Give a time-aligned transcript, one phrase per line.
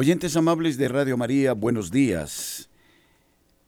[0.00, 2.70] Oyentes amables de Radio María, buenos días.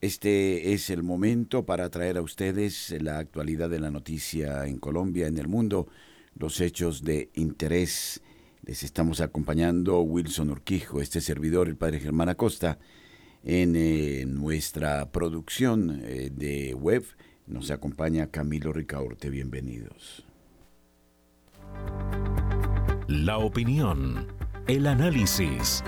[0.00, 5.26] Este es el momento para traer a ustedes la actualidad de la noticia en Colombia,
[5.26, 5.88] en el mundo,
[6.34, 8.22] los hechos de interés.
[8.64, 12.78] Les estamos acompañando Wilson Urquijo, este servidor, el padre Germán Acosta,
[13.44, 17.04] en eh, nuestra producción eh, de web.
[17.46, 19.28] Nos acompaña Camilo Ricaurte.
[19.28, 20.24] Bienvenidos.
[23.06, 24.28] La opinión,
[24.66, 25.84] el análisis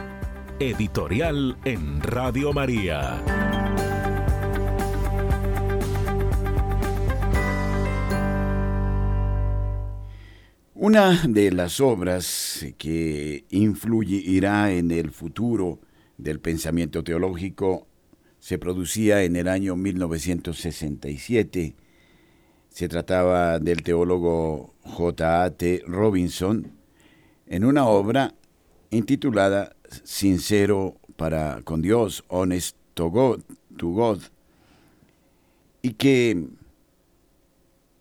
[0.61, 3.21] Editorial en Radio María.
[10.75, 15.81] Una de las obras que influirá en el futuro
[16.19, 17.89] del pensamiento teológico
[18.39, 21.75] se producía en el año 1967.
[22.69, 25.83] Se trataba del teólogo J.A.T.
[25.89, 26.71] Robinson
[27.49, 28.37] en una obra
[28.91, 33.41] intitulada Sincero para con Dios, honest to God,
[33.77, 34.21] to God,
[35.83, 36.49] y que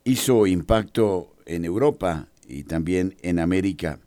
[0.03, 3.99] hizo impacto en Europa y también en América.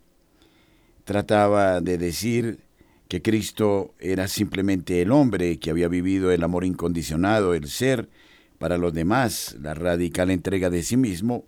[1.03, 2.59] Trataba de decir
[3.07, 8.09] que Cristo era simplemente el hombre que había vivido el amor incondicionado, el ser
[8.57, 11.45] para los demás, la radical entrega de sí mismo,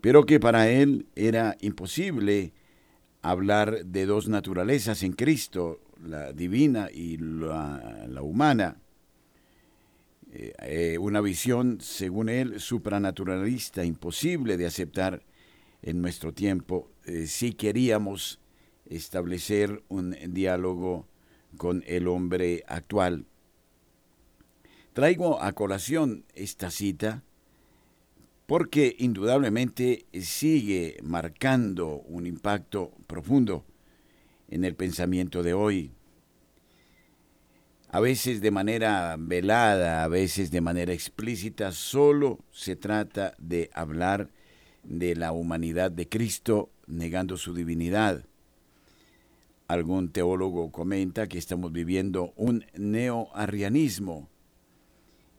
[0.00, 2.52] pero que para él era imposible
[3.22, 8.76] hablar de dos naturalezas en Cristo, la divina y la, humana.
[10.32, 15.22] Eh, eh, una visión, según él, supranaturalista, imposible de aceptar
[15.82, 18.40] en nuestro tiempo eh, si queríamos
[18.86, 21.06] establecer un diálogo
[21.56, 23.26] con el hombre actual.
[24.92, 27.22] Traigo a colación esta cita
[28.50, 33.64] porque indudablemente sigue marcando un impacto profundo
[34.48, 35.92] en el pensamiento de hoy.
[37.90, 44.30] A veces de manera velada, a veces de manera explícita, solo se trata de hablar
[44.82, 48.24] de la humanidad de Cristo negando su divinidad.
[49.68, 54.28] Algún teólogo comenta que estamos viviendo un neoarrianismo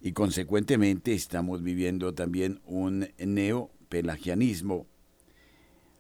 [0.02, 4.88] y consecuentemente estamos viviendo también un neopelagianismo.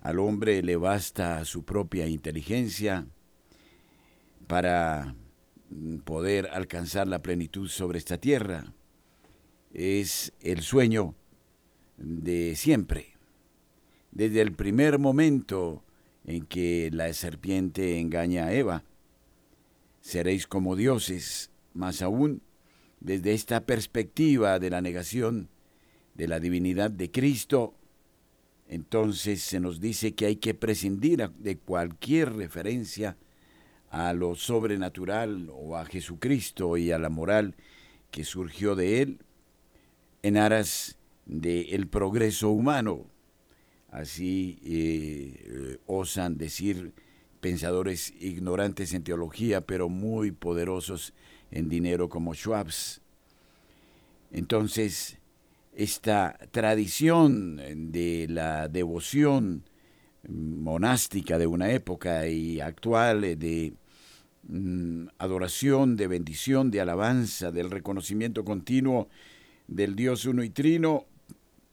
[0.02, 3.06] Al hombre le basta su propia inteligencia
[4.48, 5.16] para
[6.04, 8.74] poder alcanzar la plenitud sobre esta tierra.
[9.72, 11.14] Es el sueño
[11.98, 13.14] de siempre.
[14.12, 15.84] Desde el primer momento
[16.26, 18.84] en que la serpiente engaña a Eva,
[20.02, 22.42] seréis como dioses, más aún
[23.02, 25.50] desde esta perspectiva de la negación
[26.14, 27.74] de la divinidad de Cristo,
[28.68, 33.18] entonces se nos dice que hay que prescindir de cualquier referencia
[33.90, 37.56] a lo sobrenatural o a Jesucristo y a la moral
[38.12, 39.20] que surgió de él
[40.22, 43.08] en aras del progreso humano.
[43.90, 46.94] Así eh, osan decir
[47.42, 51.14] pensadores ignorantes en teología, pero muy poderosos
[51.52, 53.02] en dinero como Schwab's.
[54.32, 55.18] Entonces,
[55.74, 59.64] esta tradición de la devoción
[60.28, 63.74] monástica de una época y actual de
[64.48, 69.10] mm, adoración, de bendición, de alabanza, del reconocimiento continuo
[69.68, 71.06] del Dios uno y trino,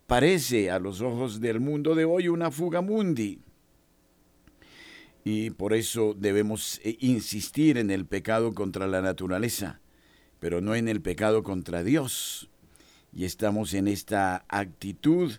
[0.06, 3.40] parece a los ojos del mundo de hoy una fuga mundi
[5.24, 9.80] y por eso debemos eh, insistir en el pecado contra la naturaleza,
[10.40, 12.48] pero no en el pecado contra Dios.
[13.12, 15.32] Y estamos en esta actitud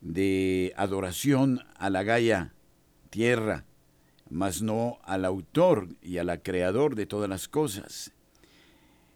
[0.00, 2.54] de adoración a la Gaia,
[3.10, 3.64] tierra,
[4.28, 8.12] mas no al autor y al creador de todas las cosas.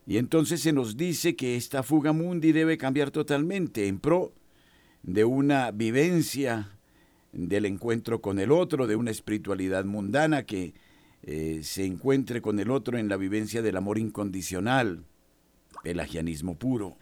[0.07, 4.33] Y entonces se nos dice que esta fuga mundi debe cambiar totalmente en pro
[5.03, 6.80] de una vivencia
[7.33, 10.75] del encuentro con el otro, de una espiritualidad mundana que
[11.23, 15.05] eh, se encuentre con el otro en la vivencia del amor incondicional,
[15.85, 16.97] el agianismo puro.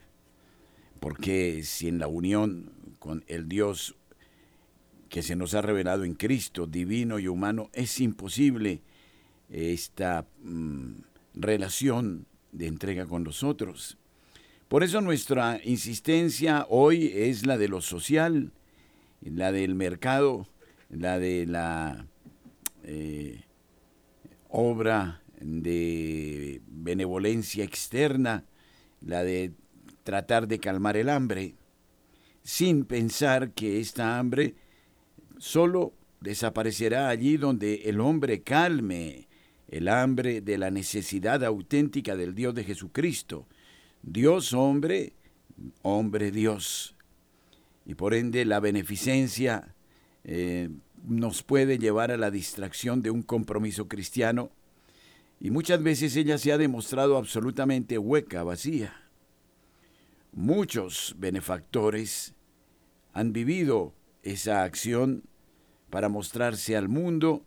[1.00, 3.96] Porque si en la unión con el Dios
[5.08, 8.82] que se nos ha revelado en Cristo, divino y humano, es imposible
[9.48, 11.00] esta mm,
[11.34, 13.96] relación de entrega con los otros.
[14.68, 18.52] Por eso nuestra insistencia hoy es la de lo social,
[19.20, 20.46] la del mercado,
[20.90, 22.06] la de la
[22.84, 23.44] eh,
[24.48, 28.44] obra de benevolencia externa,
[29.00, 29.52] la de
[30.02, 31.54] tratar de calmar el hambre,
[32.42, 34.54] sin pensar que esta hambre
[35.38, 39.28] solo desaparecerá allí donde el hombre calme
[39.68, 43.46] el hambre de la necesidad auténtica del Dios de Jesucristo,
[44.02, 45.12] Dios hombre,
[45.82, 46.96] hombre Dios.
[47.88, 49.74] Y por ende la beneficencia
[50.22, 50.68] eh,
[51.06, 54.52] nos puede llevar a la distracción de un compromiso cristiano
[55.40, 59.08] y muchas veces ella se ha demostrado absolutamente hueca, vacía.
[60.32, 62.34] Muchos benefactores
[63.14, 65.24] han vivido esa acción
[65.88, 67.46] para mostrarse al mundo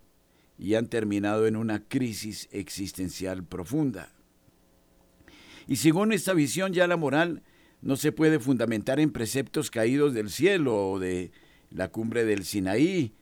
[0.57, 4.11] y han terminado en una crisis existencial profunda.
[5.67, 7.43] Y según esta visión ya la moral
[7.81, 11.31] no se puede fundamentar en preceptos caídos del cielo o de
[11.71, 13.13] la cumbre del Sinaí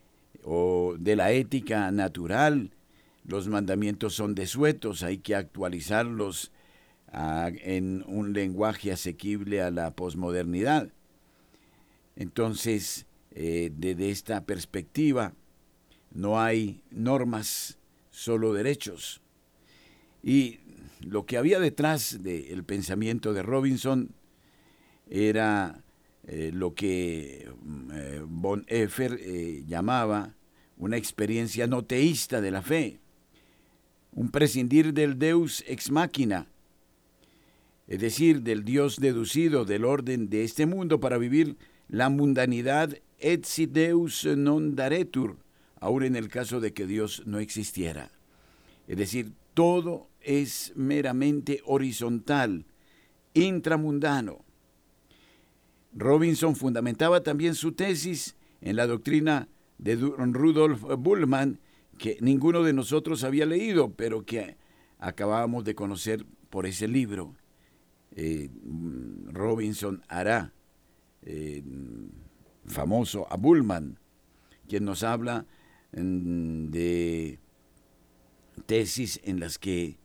[0.43, 2.71] o de la ética natural.
[3.25, 6.51] Los mandamientos son desuetos, hay que actualizarlos
[7.11, 10.89] ah, en un lenguaje asequible a la posmodernidad.
[12.15, 15.33] Entonces, eh, desde esta perspectiva,
[16.11, 17.77] no hay normas,
[18.11, 19.21] solo derechos.
[20.21, 20.59] Y
[20.99, 24.09] lo que había detrás del pensamiento de Robinson
[25.09, 25.83] era
[26.27, 30.35] eh, lo que mm, eh, von Effer eh, llamaba
[30.77, 32.99] una experiencia no teísta de la fe,
[34.13, 36.47] un prescindir del Deus ex machina,
[37.87, 41.57] es decir, del Dios deducido del orden de este mundo para vivir
[41.87, 45.35] la mundanidad et si Deus non daretur,
[45.81, 48.11] aun en el caso de que Dios no existiera.
[48.87, 52.65] Es decir, todo es meramente horizontal,
[53.33, 54.45] intramundano.
[55.93, 59.47] Robinson fundamentaba también su tesis en la doctrina
[59.77, 61.59] de Rudolf Bullman,
[61.97, 64.57] que ninguno de nosotros había leído, pero que
[64.99, 67.35] acabábamos de conocer por ese libro.
[68.15, 68.49] Eh,
[69.27, 70.53] Robinson hará
[71.23, 71.63] eh,
[72.65, 73.99] famoso a Bullman,
[74.67, 75.45] quien nos habla
[75.93, 77.39] mm, de
[78.65, 79.97] tesis en las que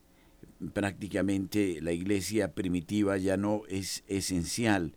[0.73, 4.95] prácticamente la iglesia primitiva ya no es esencial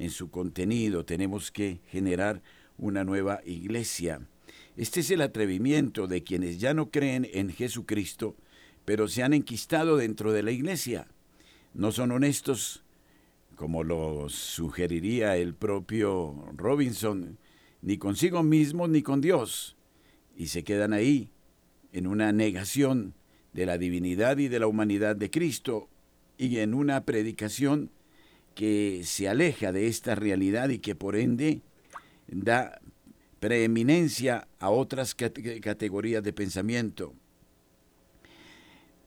[0.00, 2.42] en su contenido, tenemos que generar
[2.78, 4.26] una nueva iglesia.
[4.78, 8.34] Este es el atrevimiento de quienes ya no creen en Jesucristo,
[8.86, 11.06] pero se han enquistado dentro de la iglesia.
[11.74, 12.82] No son honestos
[13.56, 17.36] como lo sugeriría el propio Robinson,
[17.82, 19.76] ni consigo mismo ni con Dios,
[20.34, 21.30] y se quedan ahí,
[21.92, 23.12] en una negación
[23.52, 25.90] de la divinidad y de la humanidad de Cristo,
[26.38, 27.90] y en una predicación
[28.54, 31.62] que se aleja de esta realidad y que por ende
[32.28, 32.80] da
[33.40, 37.14] preeminencia a otras categorías de pensamiento.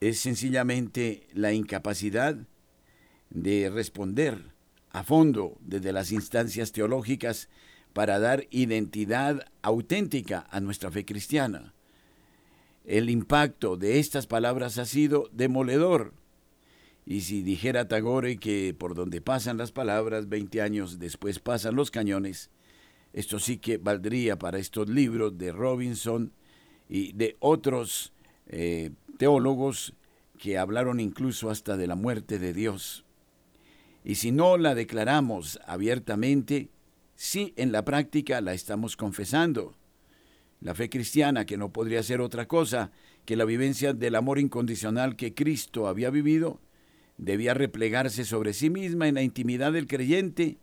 [0.02, 2.36] Es sencillamente la incapacidad
[3.30, 4.54] de responder
[4.92, 7.50] a fondo desde las instancias teológicas
[7.94, 11.74] para dar identidad auténtica a nuestra fe cristiana.
[12.86, 16.14] El impacto de estas palabras ha sido demoledor.
[17.06, 21.92] Y si dijera Tagore que por donde pasan las palabras, 20 años después pasan los
[21.92, 22.50] cañones,
[23.12, 26.32] esto sí que valdría para estos libros de Robinson
[26.90, 28.14] y de otros
[28.48, 29.94] eh, teólogos
[30.38, 33.06] que hablaron incluso hasta de la muerte de Dios.
[34.04, 36.70] Y si no la declaramos abiertamente,
[37.16, 39.76] sí en la práctica la estamos confesando.
[40.60, 42.92] La fe cristiana, que no podría ser otra cosa
[43.26, 46.60] que la vivencia del amor incondicional que Cristo había vivido,
[47.18, 50.58] debía replegarse sobre sí misma en la intimidad del creyente,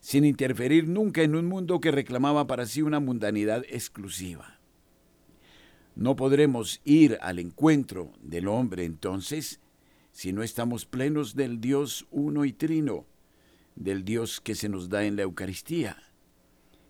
[0.00, 4.60] sin interferir nunca en un mundo que reclamaba para sí una mundanidad exclusiva.
[5.94, 9.60] No podremos ir al encuentro del hombre entonces
[10.12, 13.06] si no estamos plenos del Dios uno y trino,
[13.76, 15.96] del Dios que se nos da en la Eucaristía.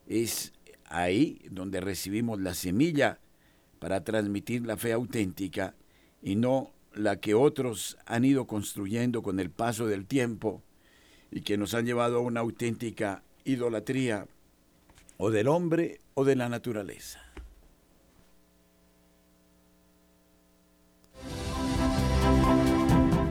[0.07, 0.53] Es
[0.87, 3.21] ahí donde recibimos la semilla
[3.79, 5.75] para transmitir la fe auténtica
[6.23, 10.63] y no la que otros han ido construyendo con el paso del tiempo
[11.31, 14.27] y que nos han llevado a una auténtica idolatría
[15.17, 17.21] o del hombre o de la naturaleza.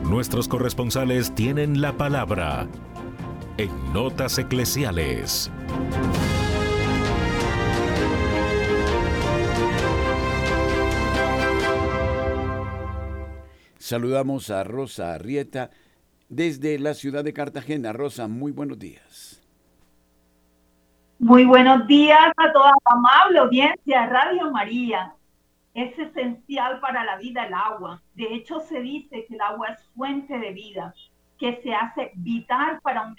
[0.04, 2.68] Nuestros corresponsales tienen la palabra
[3.56, 5.50] en Notas Eclesiales.
[13.90, 15.70] Saludamos a Rosa Arrieta
[16.28, 17.92] desde la ciudad de Cartagena.
[17.92, 19.42] Rosa, muy buenos días.
[21.18, 25.12] Muy buenos días a toda la amable audiencia de Radio María
[25.74, 28.00] es esencial para la vida el agua.
[28.14, 30.94] De hecho, se dice que el agua es fuente de vida,
[31.36, 33.16] que se hace vital para un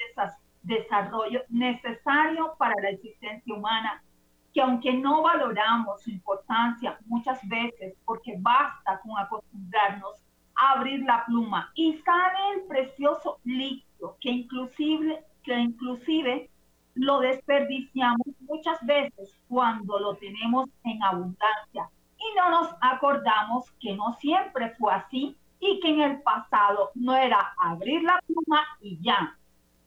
[0.63, 4.01] desarrollo necesario para la existencia humana
[4.53, 10.21] que aunque no valoramos su importancia muchas veces, porque basta con acostumbrarnos
[10.55, 11.71] abrir la pluma.
[11.75, 16.49] Y sale el precioso líquido que inclusive, que inclusive
[16.95, 21.89] lo desperdiciamos muchas veces cuando lo tenemos en abundancia.
[22.17, 27.15] Y no nos acordamos que no siempre fue así y que en el pasado no
[27.15, 29.37] era abrir la pluma y ya,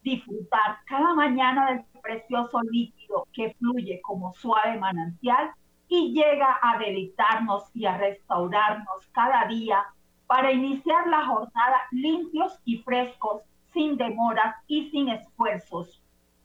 [0.02, 5.50] disfrutar cada mañana del precioso líquido que fluye como suave manantial
[5.88, 9.84] y llega a deleitarnos y a restaurarnos cada día
[10.26, 16.02] para iniciar la jornada limpios y frescos, sin demoras y sin esfuerzos,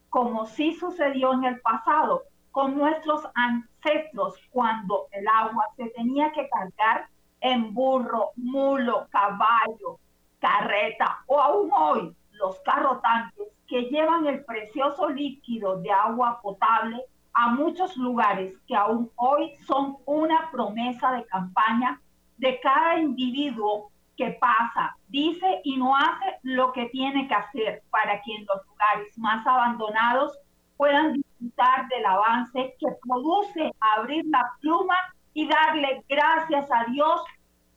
[0.08, 6.48] como sí sucedió en el pasado con nuestros ancestros cuando el agua se tenía que
[6.48, 7.08] cargar
[7.40, 9.98] en burro, mulo, caballo,
[10.40, 17.50] carreta o aún hoy los carrotantes que llevan el precioso líquido de agua potable a
[17.50, 22.00] muchos lugares que aún hoy son una promesa de campaña
[22.40, 28.20] de cada individuo que pasa, dice y no hace lo que tiene que hacer para
[28.22, 30.38] que en los lugares más abandonados
[30.76, 34.96] puedan disfrutar del avance que produce abrir la pluma
[35.34, 37.22] y darle gracias a Dios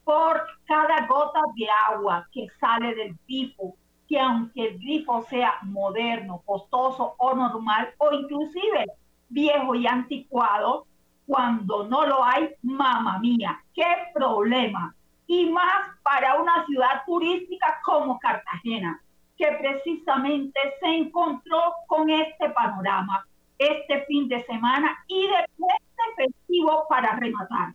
[0.05, 3.75] por cada gota de agua que sale del grifo,
[4.07, 8.85] que aunque el grifo sea moderno, costoso o normal, o inclusive
[9.27, 10.87] viejo y anticuado,
[11.25, 14.95] cuando no lo hay, mamá mía, qué problema.
[15.27, 19.01] Y más para una ciudad turística como Cartagena,
[19.37, 23.25] que precisamente se encontró con este panorama
[23.57, 25.83] este fin de semana y de puente
[26.15, 27.73] festivo para rematar,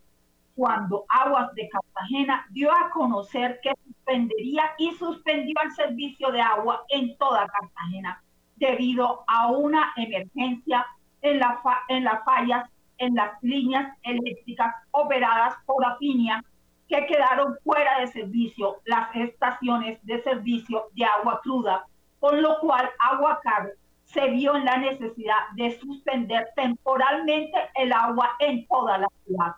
[0.55, 6.85] cuando Aguas de Cartagena dio a conocer que suspendería y suspendió el servicio de agua
[6.89, 8.23] en toda Cartagena
[8.57, 10.85] debido a una emergencia
[11.23, 16.45] en, la en las fallas en las líneas eléctricas operadas por Afinia
[16.89, 21.87] que quedaron fuera de servicio las estaciones de servicio de agua cruda,
[22.19, 23.73] con lo cual Aguacar
[24.05, 29.53] se vio en la necesidad de suspender temporalmente el agua en toda la ciudad.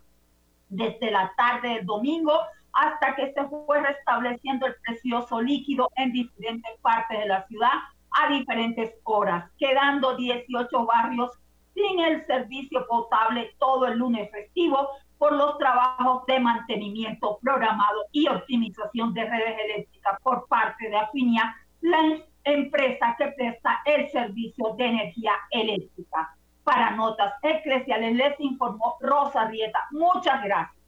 [0.68, 2.32] Desde la tarde del domingo
[2.72, 7.72] hasta que se fue restableciendo el precioso líquido en diferentes partes de la ciudad
[8.12, 11.30] a diferentes horas, quedando 18 barrios
[11.74, 18.26] sin el servicio potable todo el lunes festivo por los trabajos de mantenimiento programado y
[18.26, 24.86] optimización de redes eléctricas por parte de Afinia, la empresa que presta el servicio de
[24.86, 26.34] energía eléctrica.
[26.64, 29.86] Para notas eclesiales les informó Rosa Rieta.
[29.90, 30.79] Muchas gracias.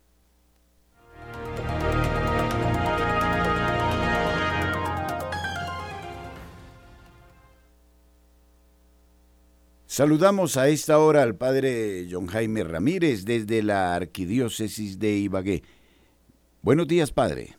[9.92, 15.64] Saludamos a esta hora al padre John Jaime Ramírez desde la Arquidiócesis de Ibagué.
[16.62, 17.58] Buenos días, padre.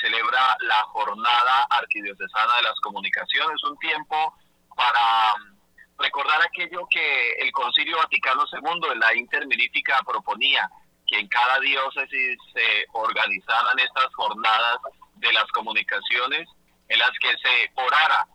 [0.00, 4.34] celebra la jornada arquidiocesana de las comunicaciones, un tiempo
[4.76, 5.34] para
[5.98, 10.68] recordar aquello que el Concilio Vaticano II en la Interminífica proponía,
[11.06, 14.78] que en cada diócesis se organizaran estas jornadas
[15.16, 16.48] de las comunicaciones
[16.88, 18.26] en las que se orara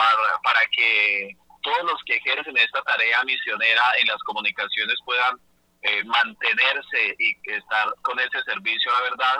[0.00, 5.36] para, para que todos los que ejercen esta tarea misionera en las comunicaciones puedan
[5.82, 9.36] eh, mantenerse y estar con ese servicio la verdad,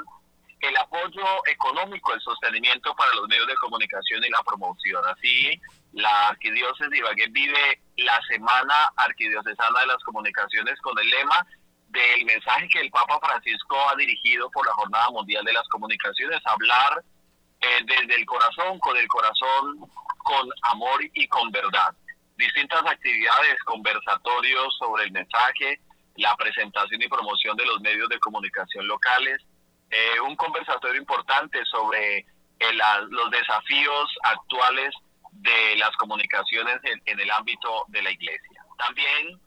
[0.60, 5.02] el apoyo económico, el sostenimiento para los medios de comunicación y la promoción.
[5.06, 5.58] Así,
[5.92, 11.46] la Arquidiócesis de Ibagué vive la Semana Arquidiocesana de las Comunicaciones con el lema
[11.88, 16.40] del mensaje que el Papa Francisco ha dirigido por la Jornada Mundial de las Comunicaciones,
[16.44, 17.02] hablar
[17.62, 19.90] eh, desde el corazón, con el corazón,
[20.22, 21.94] con amor y con verdad.
[22.36, 25.80] Distintas actividades, conversatorios sobre el mensaje,
[26.16, 29.38] la presentación y promoción de los medios de comunicación locales,
[29.90, 32.72] eh, un conversatorio importante sobre eh,
[33.08, 34.94] los desafíos actuales
[35.32, 38.62] de las comunicaciones en, el ámbito de la iglesia.
[38.78, 39.40] También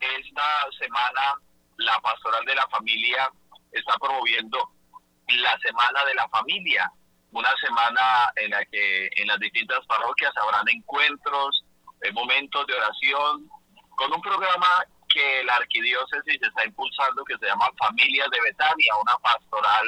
[0.00, 1.34] esta semana
[1.76, 3.30] la pastoral de la familia
[3.72, 4.70] está promoviendo
[5.28, 6.90] la semana de la familia,
[7.32, 11.64] una semana en la que en las distintas parroquias habrán encuentros,
[12.02, 13.48] eh, momentos de oración,
[13.96, 19.16] con un programa que la arquidiócesis está impulsando que se llama Familias de Betania, una
[19.18, 19.86] pastoral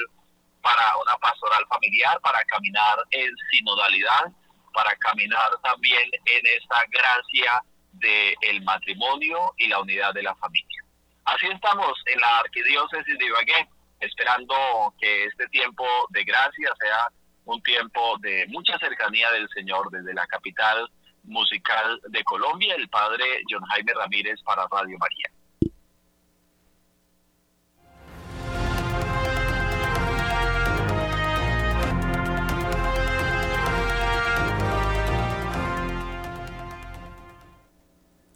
[0.61, 4.33] para una pastoral familiar, para caminar en sinodalidad,
[4.73, 10.85] para caminar también en esta gracia del matrimonio y la unidad de la familia.
[11.25, 13.69] Así estamos en la arquidiócesis de Ibagué,
[14.01, 17.09] esperando que este tiempo de gracia sea
[17.45, 20.89] un tiempo de mucha cercanía del Señor desde la capital
[21.25, 25.31] musical de Colombia, el padre John Jaime Ramírez para Radio María.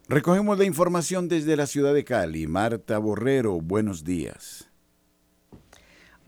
[0.08, 2.46] Recogemos la información desde la ciudad de Cali.
[2.46, 4.70] Marta Borrero, buenos días.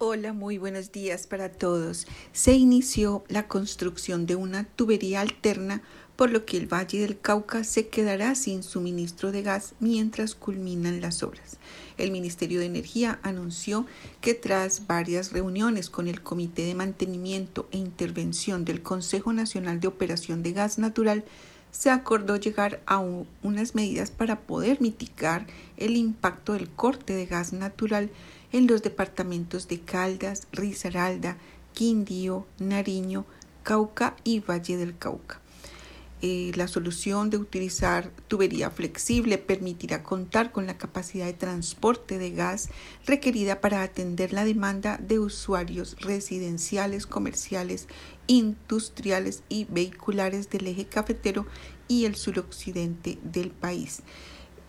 [0.01, 2.07] Hola, muy buenos días para todos.
[2.33, 5.83] Se inició la construcción de una tubería alterna
[6.15, 11.01] por lo que el Valle del Cauca se quedará sin suministro de gas mientras culminan
[11.01, 11.59] las obras.
[11.97, 13.87] El Ministerio de Energía anunció
[14.21, 19.89] que tras varias reuniones con el Comité de Mantenimiento e Intervención del Consejo Nacional de
[19.89, 21.25] Operación de Gas Natural,
[21.73, 22.99] se acordó llegar a
[23.43, 25.47] unas medidas para poder mitigar
[25.77, 28.11] el impacto del corte de gas natural
[28.53, 31.37] en los departamentos de Caldas, Risaralda,
[31.73, 33.27] Quindío, Nariño,
[33.63, 35.41] Cauca y Valle del Cauca.
[36.21, 42.33] Eh, la solución de utilizar tubería flexible permitirá contar con la capacidad de transporte de
[42.33, 42.71] gas
[43.07, 47.87] requerida para atender la demanda de usuarios residenciales, comerciales,
[48.27, 51.47] industriales y vehiculares del eje cafetero
[51.87, 54.03] y el suroccidente del país.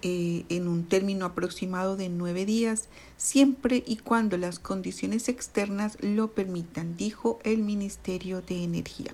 [0.01, 6.31] Eh, en un término aproximado de nueve días, siempre y cuando las condiciones externas lo
[6.31, 9.13] permitan, dijo el Ministerio de Energía.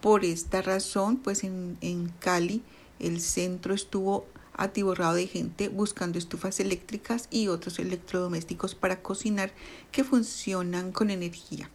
[0.00, 2.62] Por esta razón, pues en, Cali
[2.98, 9.52] el centro estuvo atiborrado de gente buscando estufas eléctricas y otros electrodomésticos para cocinar
[9.92, 11.70] que funcionan con energía.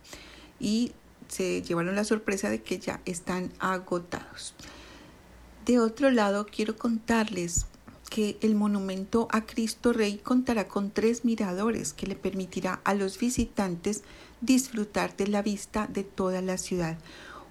[0.60, 0.92] Y
[1.30, 4.54] se llevaron la sorpresa de que ya están agotados.
[5.66, 7.68] De otro lado, quiero contarles
[8.10, 13.20] que el monumento a Cristo Rey contará con tres miradores que le permitirá a los
[13.20, 14.04] visitantes
[14.42, 16.98] disfrutar de la vista de toda la ciudad.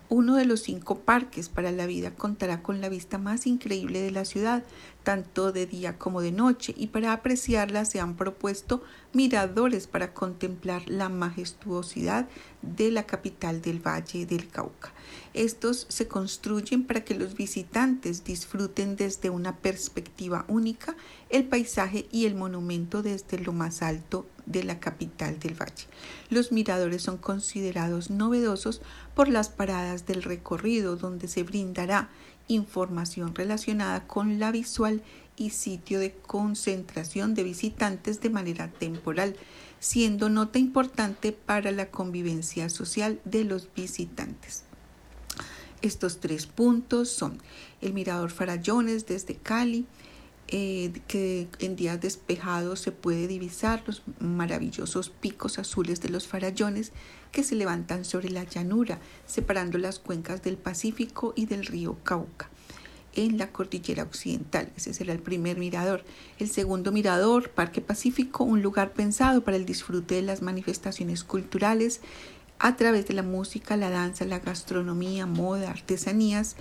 [0.09, 4.13] Uno de los cinco parques para la vida contará con la vista más increíble de
[4.13, 4.63] la ciudad,
[5.03, 10.83] tanto de día como de noche, y para apreciarla se han propuesto miradores para contemplar
[10.87, 12.29] la majestuosidad
[12.63, 14.93] de la capital del Valle del Cauca.
[15.35, 20.95] Estos se construyen para que los visitantes disfruten desde una perspectiva única
[21.31, 25.87] el paisaje y el monumento desde lo más alto de la capital del valle.
[26.31, 28.81] Los miradores son considerados novedosos
[29.15, 32.09] por las paradas del recorrido donde se brindará
[32.49, 35.03] información relacionada con la visual
[35.37, 39.37] y sitio de concentración de visitantes de manera temporal,
[39.81, 44.65] siendo nota importante para la convivencia social de los visitantes.
[45.83, 47.39] Estos tres puntos son
[47.83, 49.87] el Mirador Farallones desde Cali,
[50.49, 56.93] eh, que en días despejados se puede divisar los maravillosos picos azules de los farallones
[57.33, 62.49] que se levantan sobre la llanura, separando las cuencas del Pacífico y del río Cauca
[63.17, 64.71] en la cordillera occidental.
[64.77, 66.05] Ese será el primer mirador.
[66.39, 72.03] El segundo mirador, Parque Pacífico, un lugar pensado para el disfrute de las manifestaciones culturales
[72.59, 76.57] a través de la música, la danza, la gastronomía, moda, artesanías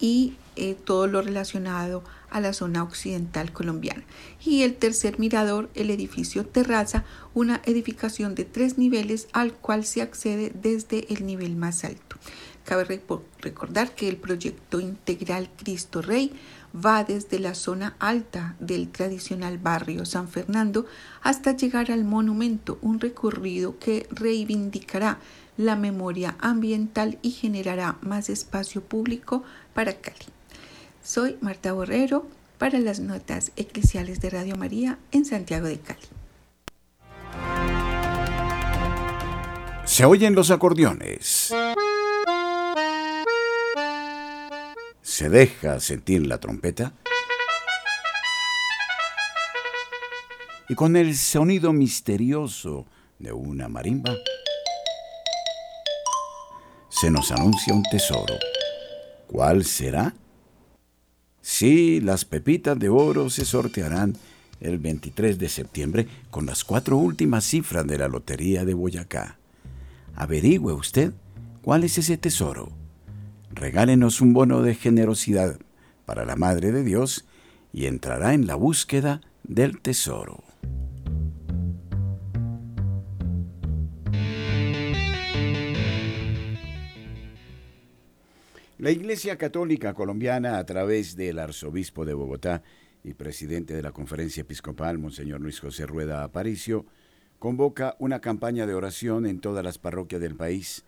[0.00, 4.04] y eh, todo lo relacionado a la zona occidental colombiana.
[4.44, 7.04] Y el tercer mirador, el edificio Terraza,
[7.34, 12.16] una edificación de tres niveles al cual se accede desde el nivel más alto.
[12.64, 13.00] Cabe
[13.40, 16.32] recordar que el proyecto integral Cristo Rey
[16.74, 20.86] va desde la zona alta del tradicional barrio San Fernando
[21.22, 25.20] hasta llegar al monumento, un recorrido que reivindicará
[25.56, 29.44] la memoria ambiental y generará más espacio público
[29.76, 30.16] para Cali.
[31.04, 36.00] Soy Marta Borrero para las notas eclesiales de Radio María en Santiago de Cali.
[39.84, 41.54] Se oyen los acordeones.
[45.02, 46.94] Se deja sentir la trompeta.
[50.70, 52.86] Y con el sonido misterioso
[53.18, 54.16] de una marimba,
[56.88, 58.34] se nos anuncia un tesoro.
[59.26, 60.14] ¿Cuál será?
[61.40, 64.16] Sí, las pepitas de oro se sortearán
[64.60, 69.38] el 23 de septiembre con las cuatro últimas cifras de la Lotería de Boyacá.
[70.14, 71.12] Averigüe usted
[71.62, 72.70] cuál es ese tesoro.
[73.52, 75.58] Regálenos un bono de generosidad
[76.04, 77.24] para la Madre de Dios
[77.72, 80.42] y entrará en la búsqueda del tesoro.
[88.78, 92.62] La Iglesia Católica Colombiana, a través del Arzobispo de Bogotá
[93.02, 96.84] y presidente de la Conferencia Episcopal, Monseñor Luis José Rueda Aparicio,
[97.38, 100.84] convoca una campaña de oración en todas las parroquias del país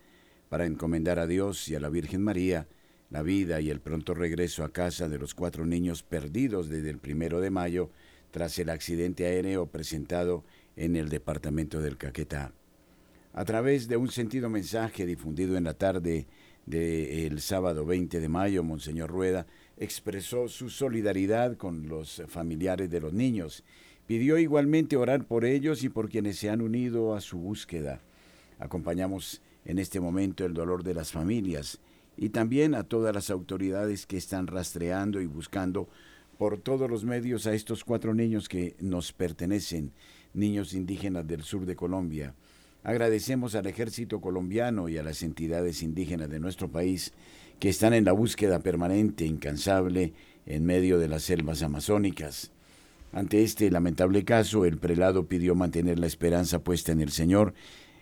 [0.51, 2.69] para encomendar a Dios y a la Virgen María
[3.09, 6.99] la vida y el pronto regreso a casa de los cuatro niños perdidos desde el
[6.99, 7.91] primero de mayo
[8.33, 10.45] tras el accidente aéreo presentado
[10.77, 12.53] en el departamento del Caquetá.
[13.33, 16.27] A través de un sentido mensaje difundido en la tarde
[16.69, 23.13] del sábado 20 de mayo, Monseñor Rueda expresó su solidaridad con los familiares de los
[23.13, 23.65] niños
[24.09, 28.01] Pidió igualmente orar por ellos y por quienes se han unido a su búsqueda.
[28.59, 31.79] Acompañamos en este momento el dolor de las familias
[32.17, 35.91] y también a todas las autoridades que están rastreando y buscando
[36.39, 39.93] por todos los medios a estos cuatro niños que nos pertenecen,
[40.33, 42.35] niños indígenas del sur de Colombia.
[42.89, 47.13] Agradecemos al ejército colombiano y a las entidades indígenas de nuestro país
[47.61, 50.15] que están en la búsqueda permanente, incansable,
[50.47, 52.51] en medio de las selvas amazónicas.
[53.13, 57.53] Ante este lamentable caso, el prelado pidió mantener la esperanza puesta en el Señor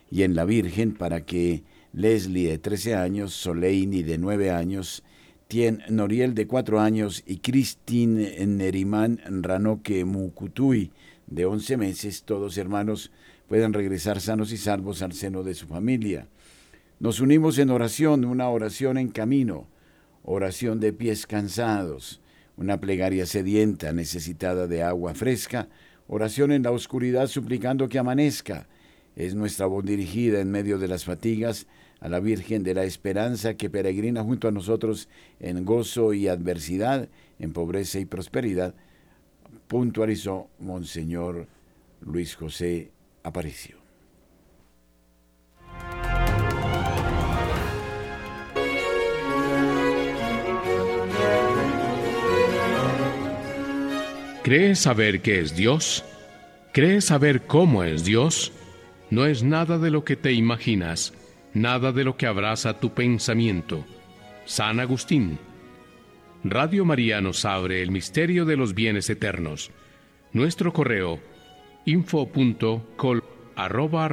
[0.09, 5.03] y en la Virgen para que Leslie, de 13 años, Soleini, de 9 años,
[5.49, 10.93] Tien Noriel, de 4 años, y Christine Neriman Ranoque Mukutui,
[11.27, 13.11] de 11 meses, todos hermanos,
[13.49, 16.29] puedan regresar sanos y salvos al seno de su familia.
[16.99, 19.69] Nos unimos en oración, una oración en camino,
[20.25, 22.21] oración de pies cansados,
[22.57, 25.69] una plegaria sedienta, necesitada de agua fresca,
[26.09, 28.67] oración en la oscuridad suplicando que amanezca.
[29.15, 31.67] Es nuestra voz dirigida en medio de las fatigas
[32.01, 35.09] a la Virgen de la Esperanza que peregrina junto a nosotros
[35.41, 38.75] en gozo y adversidad, en pobreza y prosperidad,
[39.69, 41.49] puntualizó Monseñor
[42.01, 42.93] Luis José
[43.27, 43.77] Aparicio.
[54.45, 56.05] ¿Crees saber qué es Dios?
[56.73, 58.53] ¿Crees saber cómo es Dios?
[59.11, 61.13] No es nada de lo que te imaginas,
[61.53, 63.85] nada de lo que abraza tu pensamiento.
[64.45, 65.41] San Agustín.
[66.45, 69.73] Radio María nos abre el misterio de los bienes eternos.
[70.33, 71.21] Nuestro correo
[71.87, 73.23] info.col
[73.55, 74.09] arroba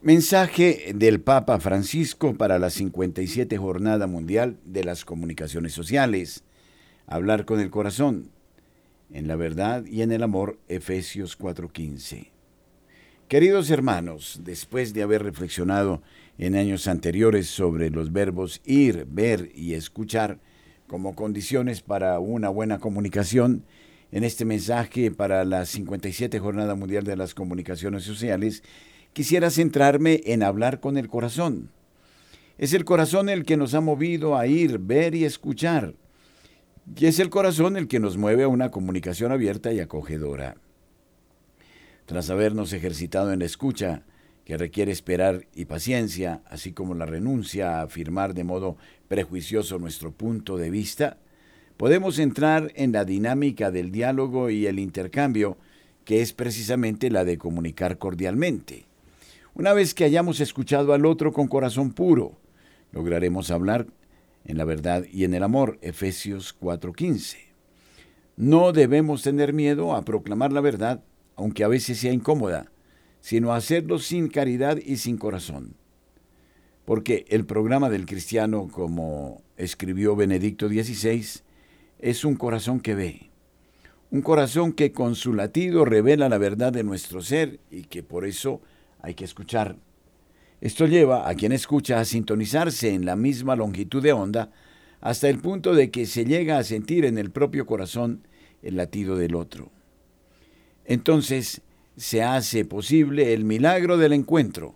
[0.00, 6.42] Mensaje del Papa Francisco para la 57 Jornada Mundial de las Comunicaciones Sociales.
[7.06, 8.30] Hablar con el corazón.
[9.10, 12.37] En la verdad y en el amor, Efesios 4:15.
[13.28, 16.00] Queridos hermanos, después de haber reflexionado
[16.38, 20.38] en años anteriores sobre los verbos ir, ver y escuchar
[20.86, 23.64] como condiciones para una buena comunicación,
[24.12, 28.62] en este mensaje para la 57 Jornada Mundial de las Comunicaciones Sociales,
[29.12, 31.70] quisiera centrarme en hablar con el corazón.
[32.56, 35.92] Es el corazón el que nos ha movido a ir, ver y escuchar.
[36.96, 40.56] Y es el corazón el que nos mueve a una comunicación abierta y acogedora.
[42.08, 44.00] Tras habernos ejercitado en la escucha,
[44.46, 50.10] que requiere esperar y paciencia, así como la renuncia a afirmar de modo prejuicioso nuestro
[50.10, 51.18] punto de vista,
[51.76, 55.58] podemos entrar en la dinámica del diálogo y el intercambio,
[56.06, 58.86] que es precisamente la de comunicar cordialmente.
[59.52, 62.38] Una vez que hayamos escuchado al otro con corazón puro,
[62.90, 63.86] lograremos hablar
[64.46, 65.78] en la verdad y en el amor.
[65.82, 67.36] Efesios 4:15.
[68.38, 71.02] No debemos tener miedo a proclamar la verdad,
[71.38, 72.70] aunque a veces sea incómoda,
[73.20, 75.76] sino hacerlo sin caridad y sin corazón.
[76.84, 81.24] Porque el programa del cristiano, como escribió Benedicto XVI,
[82.00, 83.30] es un corazón que ve,
[84.10, 88.24] un corazón que con su latido revela la verdad de nuestro ser y que por
[88.26, 88.60] eso
[89.00, 89.76] hay que escuchar.
[90.60, 94.50] Esto lleva a quien escucha a sintonizarse en la misma longitud de onda
[95.00, 98.26] hasta el punto de que se llega a sentir en el propio corazón
[98.60, 99.70] el latido del otro.
[100.88, 101.60] Entonces
[101.98, 104.74] se hace posible el milagro del encuentro,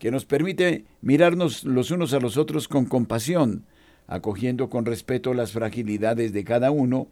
[0.00, 3.64] que nos permite mirarnos los unos a los otros con compasión,
[4.08, 7.06] acogiendo con respeto las fragilidades de cada uno,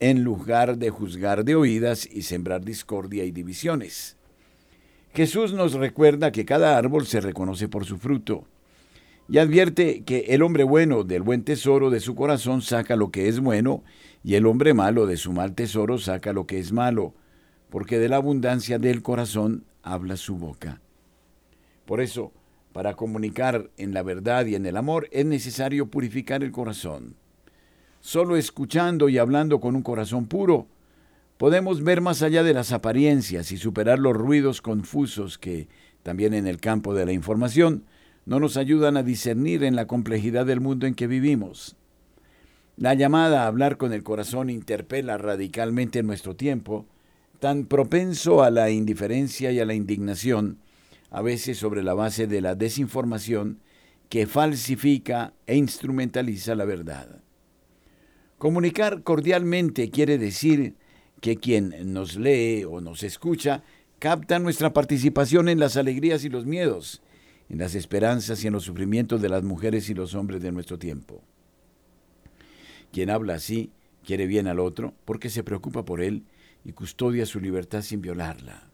[0.00, 4.16] en lugar de juzgar de oídas y sembrar discordia y divisiones.
[5.12, 8.46] Jesús nos recuerda que cada árbol se reconoce por su fruto,
[9.28, 13.28] y advierte que el hombre bueno del buen tesoro de su corazón saca lo que
[13.28, 13.84] es bueno,
[14.24, 17.14] y el hombre malo de su mal tesoro saca lo que es malo,
[17.70, 20.80] porque de la abundancia del corazón habla su boca.
[21.86, 22.32] Por eso,
[22.72, 27.16] para comunicar en la verdad y en el amor es necesario purificar el corazón.
[28.00, 30.66] Solo escuchando y hablando con un corazón puro,
[31.36, 35.68] podemos ver más allá de las apariencias y superar los ruidos confusos que,
[36.02, 37.84] también en el campo de la información,
[38.24, 41.76] no nos ayudan a discernir en la complejidad del mundo en que vivimos.
[42.76, 46.86] La llamada a hablar con el corazón interpela radicalmente en nuestro tiempo,
[47.40, 50.58] tan propenso a la indiferencia y a la indignación,
[51.10, 53.58] a veces sobre la base de la desinformación
[54.10, 57.22] que falsifica e instrumentaliza la verdad.
[58.38, 60.74] Comunicar cordialmente quiere decir
[61.20, 63.62] que quien nos lee o nos escucha
[63.98, 67.02] capta nuestra participación en las alegrías y los miedos,
[67.48, 70.78] en las esperanzas y en los sufrimientos de las mujeres y los hombres de nuestro
[70.78, 71.22] tiempo.
[72.92, 73.70] Quien habla así
[74.04, 76.24] quiere bien al otro porque se preocupa por él
[76.64, 78.70] y custodia su libertad sin violarla.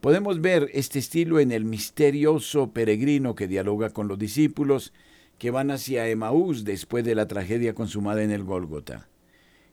[0.00, 4.92] Podemos ver este estilo en el misterioso peregrino que dialoga con los discípulos
[5.38, 9.08] que van hacia Emaús después de la tragedia consumada en el Gólgota.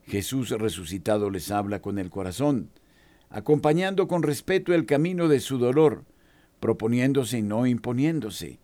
[0.05, 2.69] Jesús resucitado les habla con el corazón,
[3.29, 6.05] acompañando con respeto el camino de su dolor,
[6.59, 8.59] proponiéndose y no imponiéndose,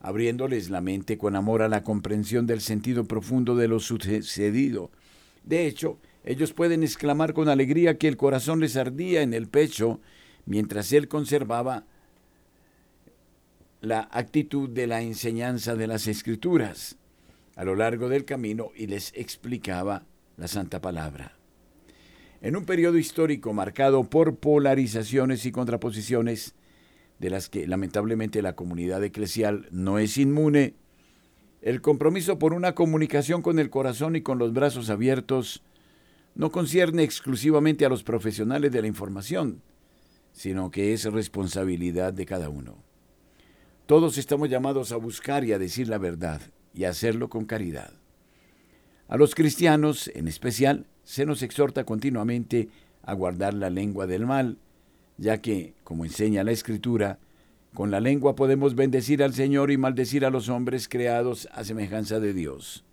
[0.00, 4.90] abriéndoles la mente con amor a la comprensión del sentido profundo de lo sucedido.
[5.44, 10.00] De hecho, ellos pueden exclamar con alegría que el corazón les ardía en el pecho
[10.46, 11.84] mientras él conservaba
[13.80, 16.96] la actitud de la enseñanza de las escrituras
[17.56, 20.04] a lo largo del camino y les explicaba
[20.36, 21.36] la santa palabra.
[22.40, 26.54] En un periodo histórico marcado por polarizaciones y contraposiciones,
[27.18, 30.74] de las que lamentablemente la comunidad eclesial no es inmune,
[31.60, 35.62] el compromiso por una comunicación con el corazón y con los brazos abiertos
[36.34, 39.62] no concierne exclusivamente a los profesionales de la información,
[40.32, 42.82] sino que es responsabilidad de cada uno.
[43.86, 46.40] Todos estamos llamados a buscar y a decir la verdad
[46.72, 47.92] y a hacerlo con caridad.
[49.08, 52.70] A los cristianos, en especial, se nos exhorta continuamente
[53.02, 54.58] a guardar la lengua del mal,
[55.18, 57.18] ya que, como enseña la Escritura,
[57.74, 62.20] con la lengua podemos bendecir al Señor y maldecir a los hombres creados a semejanza
[62.20, 62.84] de Dios.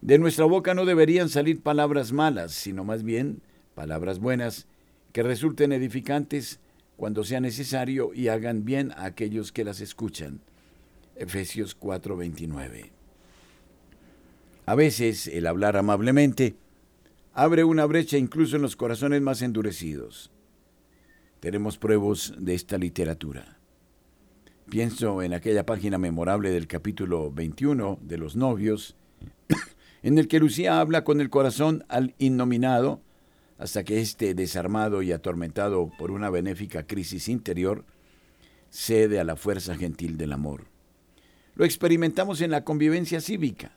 [0.00, 3.42] De nuestra boca no deberían salir palabras malas, sino más bien
[3.74, 4.66] palabras buenas,
[5.12, 6.60] que resulten edificantes
[6.96, 10.40] cuando sea necesario y hagan bien a aquellos que las escuchan.
[11.16, 12.90] Efesios 4:29.
[14.66, 16.54] A veces el hablar amablemente
[17.32, 20.30] abre una brecha incluso en los corazones más endurecidos.
[21.40, 23.58] Tenemos pruebas de esta literatura.
[24.68, 28.96] Pienso en aquella página memorable del capítulo 21 de los novios,
[30.02, 33.00] en el que Lucía habla con el corazón al innominado,
[33.58, 37.84] hasta que éste, desarmado y atormentado por una benéfica crisis interior,
[38.70, 40.66] cede a la fuerza gentil del amor.
[41.56, 43.72] Lo experimentamos en la convivencia cívica,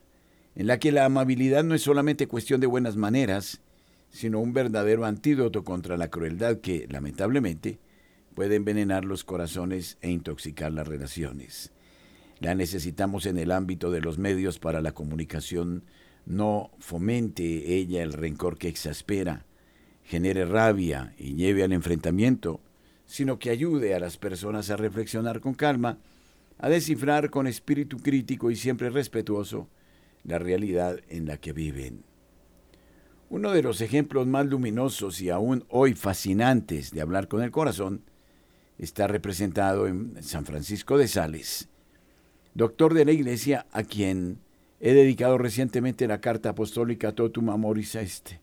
[0.55, 3.61] en la que la amabilidad no es solamente cuestión de buenas maneras,
[4.11, 7.79] sino un verdadero antídoto contra la crueldad que, lamentablemente,
[8.35, 11.71] puede envenenar los corazones e intoxicar las relaciones.
[12.39, 15.83] La necesitamos en el ámbito de los medios para la comunicación
[16.25, 19.45] no fomente ella el rencor que exaspera,
[20.03, 22.61] genere rabia y lleve al enfrentamiento,
[23.05, 25.97] sino que ayude a las personas a reflexionar con calma,
[26.57, 29.67] a descifrar con espíritu crítico y siempre respetuoso
[30.23, 32.03] la realidad en la que viven.
[33.29, 38.03] Uno de los ejemplos más luminosos y aún hoy fascinantes de hablar con el corazón
[38.77, 41.69] está representado en San Francisco de Sales,
[42.53, 44.39] doctor de la Iglesia a quien
[44.83, 48.39] He dedicado recientemente la carta apostólica Totum Amoris Este,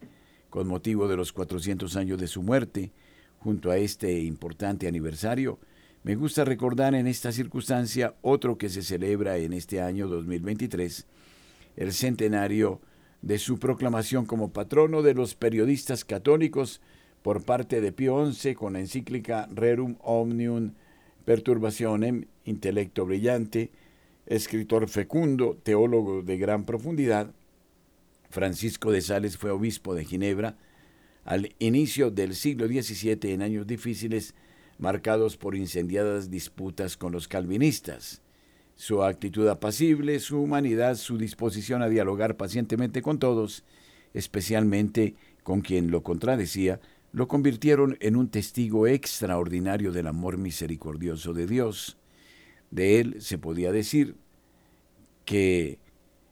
[0.50, 2.92] con motivo de los 400 años de su muerte,
[3.40, 5.58] junto a este importante aniversario,
[6.04, 11.06] me gusta recordar en esta circunstancia otro que se celebra en este año 2023,
[11.74, 12.80] el centenario
[13.20, 16.80] de su proclamación como patrono de los periodistas católicos
[17.22, 20.74] por parte de Pío XI con la encíclica Rerum Omnium
[21.24, 23.72] Perturbationem, intelecto brillante,
[24.28, 27.32] escritor fecundo, teólogo de gran profundidad,
[28.30, 30.58] Francisco de Sales fue obispo de Ginebra
[31.24, 34.34] al inicio del siglo XVII en años difíciles
[34.78, 38.22] marcados por incendiadas disputas con los calvinistas.
[38.76, 43.64] Su actitud apacible, su humanidad, su disposición a dialogar pacientemente con todos,
[44.14, 46.80] especialmente con quien lo contradecía,
[47.12, 51.97] lo convirtieron en un testigo extraordinario del amor misericordioso de Dios.
[52.70, 54.16] De él se podía decir
[55.24, 55.78] que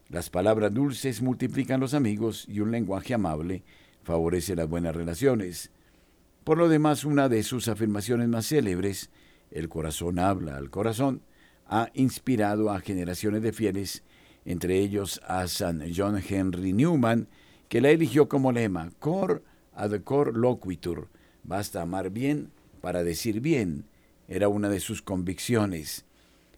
[0.08, 3.62] las palabras dulces multiplican los amigos y un lenguaje amable
[4.02, 5.70] favorece las buenas relaciones.
[6.44, 9.10] Por lo demás, una de sus afirmaciones más célebres,
[9.50, 11.22] el corazón habla al corazón,
[11.66, 14.04] ha inspirado a generaciones de fieles,
[14.44, 17.26] entre ellos a San John Henry Newman,
[17.68, 19.42] que la eligió como lema, cor
[19.74, 21.08] ad cor loquitur,
[21.42, 23.86] basta amar bien para decir bien,
[24.28, 26.04] era una de sus convicciones.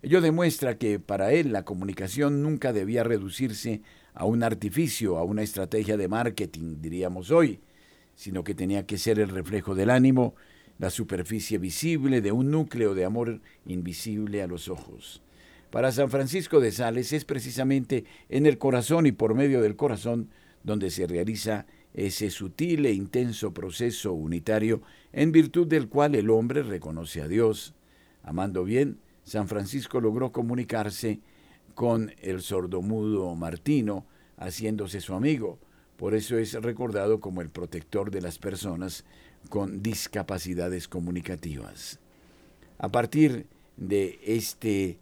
[0.01, 3.83] Ello demuestra que para él la comunicación nunca debía reducirse
[4.15, 7.61] a un artificio, a una estrategia de marketing, diríamos hoy,
[8.15, 10.35] sino que tenía que ser el reflejo del ánimo,
[10.79, 15.23] la superficie visible de un núcleo de amor invisible a los ojos.
[15.71, 20.31] Para San Francisco de Sales es precisamente en el corazón y por medio del corazón
[20.63, 24.83] donde se realiza ese sutil e intenso proceso unitario
[25.13, 27.75] en virtud del cual el hombre reconoce a Dios.
[28.23, 31.21] Amando bien, San Francisco logró comunicarse
[31.75, 34.07] con el sordomudo Martino,
[34.39, 35.59] haciéndose su amigo,
[35.97, 39.05] por eso es recordado como el protector de las personas
[39.49, 41.99] con discapacidades comunicativas.
[42.79, 44.99] A partir de este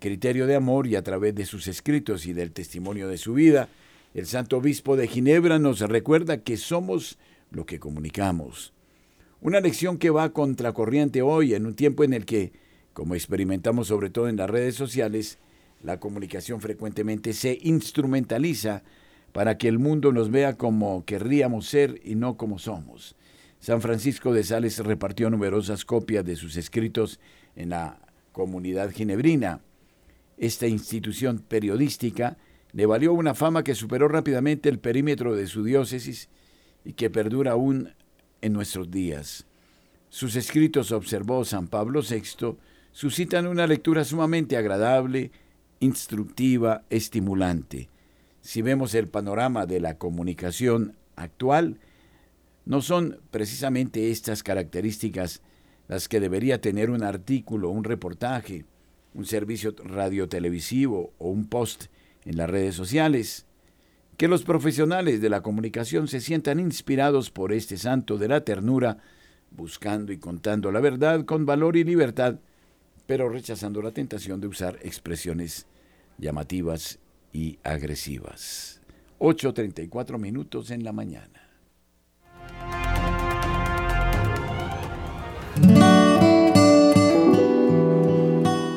[0.00, 3.68] criterio de amor y a través de sus escritos y del testimonio de su vida,
[4.14, 7.18] el Santo Obispo de Ginebra nos recuerda que somos
[7.50, 8.72] lo que comunicamos.
[9.40, 12.52] Una lección que va contracorriente hoy en un tiempo en el que,
[12.98, 15.38] como experimentamos sobre todo en las redes sociales,
[15.84, 18.82] la comunicación frecuentemente se instrumentaliza
[19.30, 23.14] para que el mundo nos vea como querríamos ser y no como somos.
[23.60, 27.20] San Francisco de Sales repartió numerosas copias de sus escritos
[27.54, 28.00] en la
[28.32, 29.60] comunidad ginebrina.
[30.36, 32.36] Esta institución periodística
[32.72, 36.28] le valió una fama que superó rápidamente el perímetro de su diócesis
[36.84, 37.94] y que perdura aún
[38.40, 39.46] en nuestros días.
[40.08, 42.56] Sus escritos, observó San Pablo VI,
[42.92, 45.30] suscitan una lectura sumamente agradable,
[45.80, 47.88] instructiva, estimulante
[48.48, 51.76] si vemos el panorama de la comunicación actual,
[52.64, 55.42] no son precisamente estas características
[55.86, 58.64] las que debería tener un artículo, un reportaje,
[59.12, 61.88] un servicio radiotelevisivo o un post
[62.24, 63.44] en las redes sociales.
[64.16, 68.96] Que los profesionales de la comunicación se sientan inspirados por este santo de la ternura,
[69.50, 72.38] buscando y contando la verdad con valor y libertad,
[73.08, 75.64] pero rechazando la tentación de usar expresiones
[76.18, 76.98] llamativas
[77.32, 78.82] y agresivas.
[79.18, 81.48] 8.34 minutos en la mañana.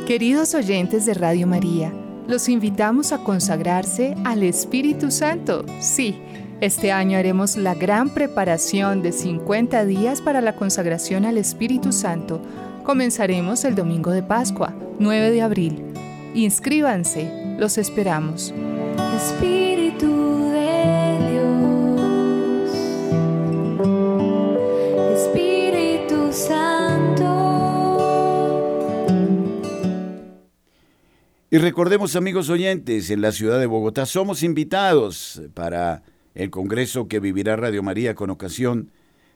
[0.07, 1.93] Queridos oyentes de Radio María,
[2.29, 5.65] los invitamos a consagrarse al Espíritu Santo.
[5.81, 6.15] Sí,
[6.61, 12.41] este año haremos la gran preparación de 50 días para la consagración al Espíritu Santo.
[12.83, 15.83] Comenzaremos el domingo de Pascua, 9 de abril.
[16.33, 18.53] Inscríbanse los esperamos.
[19.15, 22.71] Espíritu de Dios,
[25.13, 27.27] Espíritu Santo.
[31.51, 36.01] Y recordemos amigos oyentes, en la ciudad de Bogotá somos invitados para
[36.33, 38.91] el Congreso que vivirá Radio María con ocasión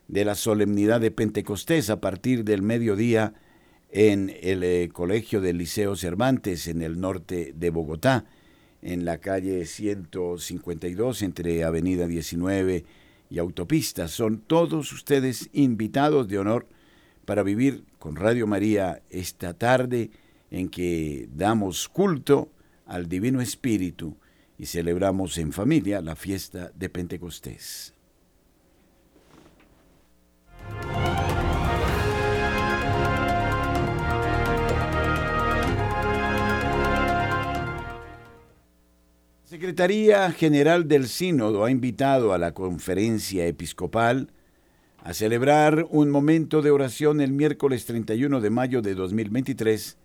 [0.07, 3.33] de la solemnidad de Pentecostés a partir del mediodía
[3.91, 8.25] en el eh, Colegio del Liceo Cervantes, en el norte de Bogotá,
[8.81, 12.85] en la calle 152, entre Avenida 19
[13.29, 14.07] y Autopista.
[14.07, 16.67] Son todos ustedes invitados de honor
[17.25, 20.11] para vivir con Radio María esta tarde
[20.51, 22.51] en que damos culto
[22.85, 24.15] al Divino Espíritu
[24.57, 27.94] y celebramos en familia la fiesta de Pentecostés.
[39.45, 44.31] Secretaría General del Sínodo ha invitado a la conferencia episcopal
[45.03, 49.97] a celebrar un momento de oración el miércoles 31 de mayo de 2023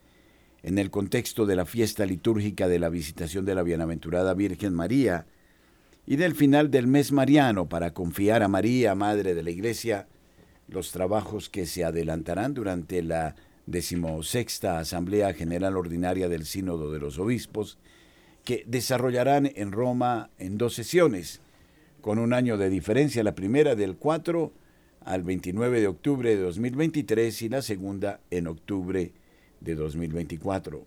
[0.63, 5.25] en el contexto de la fiesta litúrgica de la visitación de la Bienaventurada Virgen María
[6.05, 10.07] y del final del mes mariano para confiar a María, Madre de la Iglesia,
[10.69, 17.19] los trabajos que se adelantarán durante la decimosexta Asamblea General Ordinaria del Sínodo de los
[17.19, 17.79] Obispos,
[18.45, 21.41] que desarrollarán en Roma en dos sesiones,
[22.01, 24.53] con un año de diferencia, la primera del 4
[25.05, 29.13] al 29 de octubre de 2023 y la segunda en octubre
[29.61, 30.85] de 2024.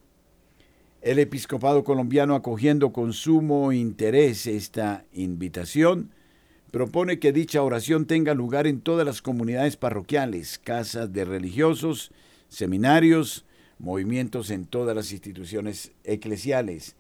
[1.02, 6.12] El episcopado colombiano, acogiendo con sumo interés esta invitación,
[6.72, 12.12] propone que dicha oración tenga lugar en todas las comunidades parroquiales, casas de religiosos,
[12.48, 13.46] seminarios,
[13.80, 16.96] movimientos en todas las instituciones eclesiales.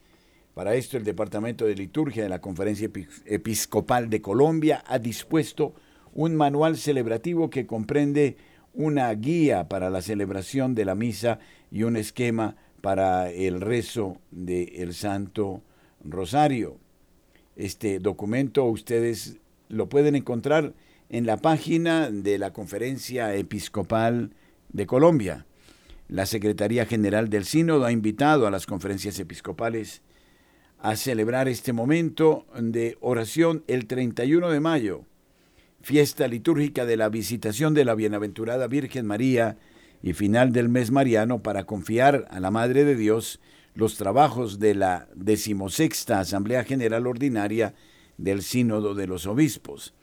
[0.54, 2.89] Para esto, el Departamento de Liturgia de la Conferencia
[3.26, 5.74] Episcopal de Colombia ha dispuesto
[6.14, 8.38] un manual celebrativo que comprende
[8.74, 11.39] una guía para la celebración de la misa
[11.72, 15.64] y un esquema para el rezo del Santo
[16.04, 16.78] Rosario.
[17.56, 19.38] Este documento ustedes
[19.70, 20.74] lo pueden encontrar
[21.10, 24.36] en la página de la Conferencia Episcopal
[24.70, 25.47] de Colombia.
[26.10, 30.04] La Secretaría General del Sínodo ha invitado a las conferencias episcopales
[30.84, 35.05] a celebrar este momento de oración el 31 de mayo,
[35.81, 39.57] fiesta litúrgica de la visitación de la Bienaventurada Virgen María
[40.01, 43.39] y final del mes mariano para confiar a la Madre de Dios
[43.75, 47.73] los trabajos de la decimosexta Asamblea General Ordinaria
[48.17, 49.93] del Sínodo de los Obispos.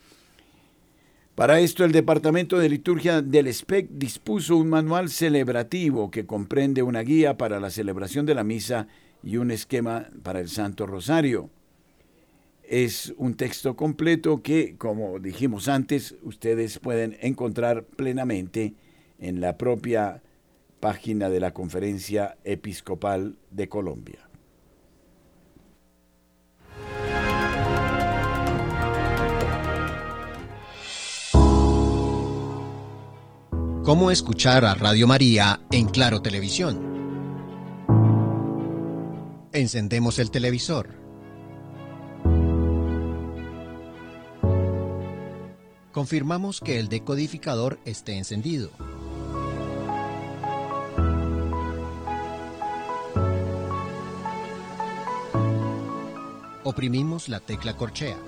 [1.34, 7.02] Para esto, el Departamento de Liturgia del SPEC dispuso un manual celebrativo que comprende una
[7.02, 8.88] guía para la celebración de la misa
[9.22, 11.50] y un esquema para el Santo Rosario.
[12.62, 18.74] Es un texto completo que, como dijimos antes, ustedes pueden encontrar plenamente
[19.18, 20.22] en la propia
[20.78, 24.30] página de la Conferencia Episcopal de Colombia.
[33.82, 36.89] ¿Cómo escuchar a Radio María en Claro Televisión?
[39.52, 40.90] Encendemos el televisor.
[45.90, 48.70] Confirmamos que el decodificador esté encendido.
[56.62, 58.18] Oprimimos la tecla corchea.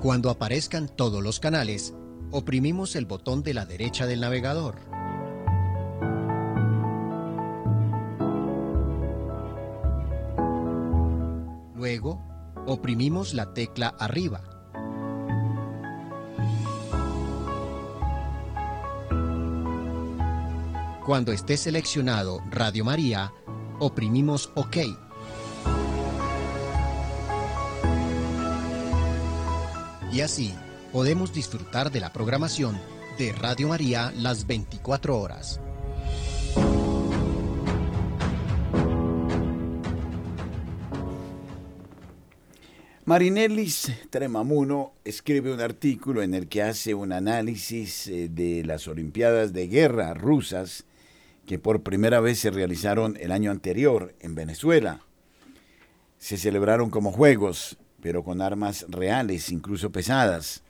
[0.00, 1.92] Cuando aparezcan todos los canales,
[2.32, 4.76] oprimimos el botón de la derecha del navegador.
[11.74, 12.22] Luego,
[12.66, 14.40] oprimimos la tecla arriba.
[21.04, 23.32] Cuando esté seleccionado Radio María,
[23.78, 24.76] oprimimos OK.
[30.12, 30.54] Y así
[30.92, 32.78] podemos disfrutar de la programación
[33.18, 35.58] de Radio María las 24 horas.
[43.04, 49.52] Marinellis Tremamuno escribe un artículo en el que hace un análisis eh, de las Olimpiadas
[49.52, 50.84] de Guerra rusas
[51.46, 55.00] que por primera vez se realizaron el año anterior en Venezuela.
[56.18, 60.61] Se celebraron como juegos, pero con armas reales, incluso pesadas,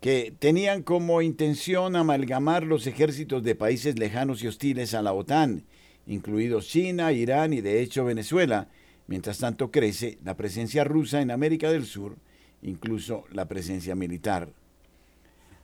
[0.00, 5.64] que tenían como intención amalgamar los ejércitos de países lejanos y hostiles a la OTAN,
[6.06, 8.68] incluidos China, Irán y de hecho Venezuela.
[9.06, 12.16] Mientras tanto crece la presencia rusa en América del Sur,
[12.62, 14.48] incluso la presencia militar.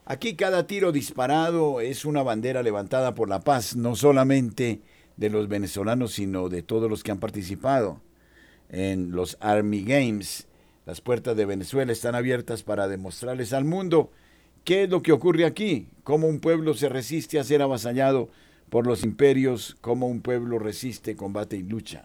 [0.05, 4.81] Aquí cada tiro disparado es una bandera levantada por la paz, no solamente
[5.17, 8.01] de los venezolanos, sino de todos los que han participado
[8.69, 10.47] en los Army Games.
[10.85, 14.11] Las puertas de Venezuela están abiertas para demostrarles al mundo
[14.67, 18.29] qué es lo que ocurre aquí, cómo un pueblo se resiste a ser avasallado
[18.69, 22.05] por los imperios, cómo un pueblo resiste, combate y lucha.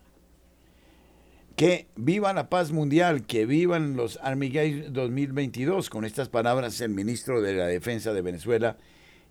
[1.55, 5.89] Que viva la paz mundial, que vivan los Army Games 2022.
[5.89, 8.78] Con estas palabras, el ministro de la Defensa de Venezuela,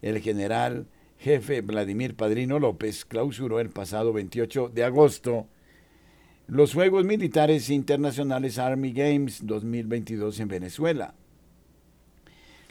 [0.03, 0.87] el general
[1.18, 5.47] jefe Vladimir Padrino López, clausuró el pasado 28 de agosto
[6.49, 11.14] los Juegos Militares Internacionales Army Games 2022 en Venezuela.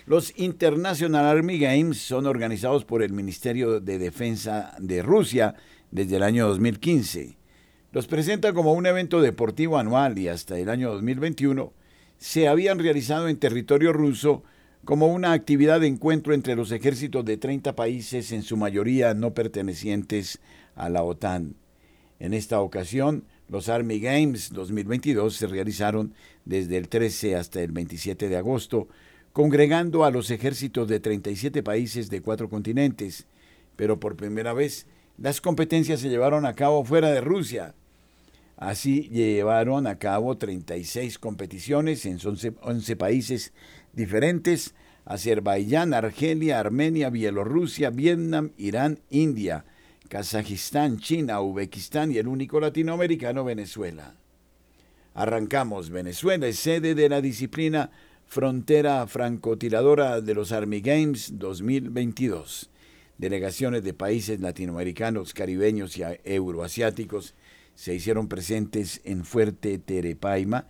[0.09, 5.53] Los International Army Games son organizados por el Ministerio de Defensa de Rusia
[5.91, 7.37] desde el año 2015.
[7.91, 11.71] Los presenta como un evento deportivo anual y hasta el año 2021
[12.17, 14.41] se habían realizado en territorio ruso
[14.83, 19.35] como una actividad de encuentro entre los ejércitos de 30 países, en su mayoría no
[19.35, 20.39] pertenecientes
[20.73, 21.55] a la OTAN.
[22.17, 28.27] En esta ocasión, los Army Games 2022 se realizaron desde el 13 hasta el 27
[28.27, 28.87] de agosto,
[29.33, 33.25] congregando a los ejércitos de 37 países de cuatro continentes,
[33.75, 34.85] pero por primera vez
[35.17, 37.73] las competencias se llevaron a cabo fuera de Rusia.
[38.57, 42.19] Así llevaron a cabo 36 competiciones en
[42.61, 43.53] 11, países
[43.93, 44.73] diferentes,
[45.05, 49.65] Azerbaiyán, Argelia, Armenia, Bielorrusia, Vietnam, Irán, India,
[50.09, 54.15] Kazajistán, China, Uzbekistán y el único latinoamericano Venezuela.
[55.13, 55.89] Arrancamos.
[55.89, 57.91] Venezuela es sede de la disciplina
[58.29, 62.69] Frontera Francotiradora de los Army Games 2022.
[63.17, 67.33] Delegaciones de países latinoamericanos, caribeños y euroasiáticos
[67.73, 70.67] se hicieron presentes en Fuerte Terepaima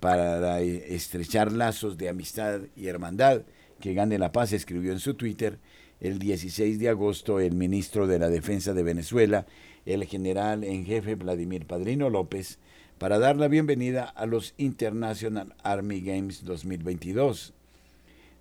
[0.00, 3.42] para estrechar lazos de amistad y hermandad.
[3.78, 5.58] Que gane la paz, escribió en su Twitter
[6.00, 9.44] el 16 de agosto el ministro de la Defensa de Venezuela,
[9.84, 12.58] el general en jefe Vladimir Padrino López,
[13.02, 17.52] para dar la bienvenida a los International Army Games 2022.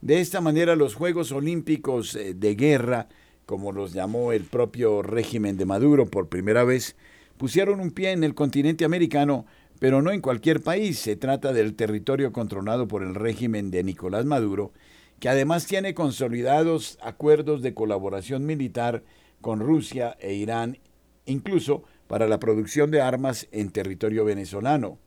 [0.02, 3.08] De esta manera los Juegos Olímpicos eh, de Guerra,
[3.48, 6.96] como los llamó el propio régimen de Maduro por primera vez,
[7.38, 9.48] pusieron un pie en el continente americano,
[9.80, 11.00] pero no en cualquier país.
[11.00, 14.74] Se trata del territorio controlado por el régimen de Nicolás Maduro,
[15.20, 19.02] que además tiene consolidados acuerdos de colaboración militar
[19.42, 20.78] con Rusia e Irán,
[21.26, 25.00] incluso para la producción de armas en territorio venezolano.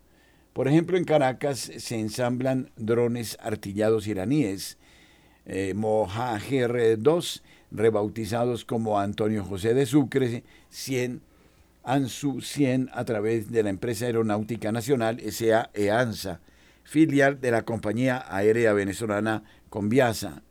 [0.54, 4.78] Por ejemplo, en Caracas se ensamblan drones artillados iraníes,
[5.44, 11.20] eh, Mohajer-2, rebautizados como Antonio José de Sucre 100,
[11.82, 16.40] ANSU 100 a través de la empresa aeronáutica nacional SA EANSA,
[16.84, 20.42] filial de la compañía aérea venezolana Conviasa.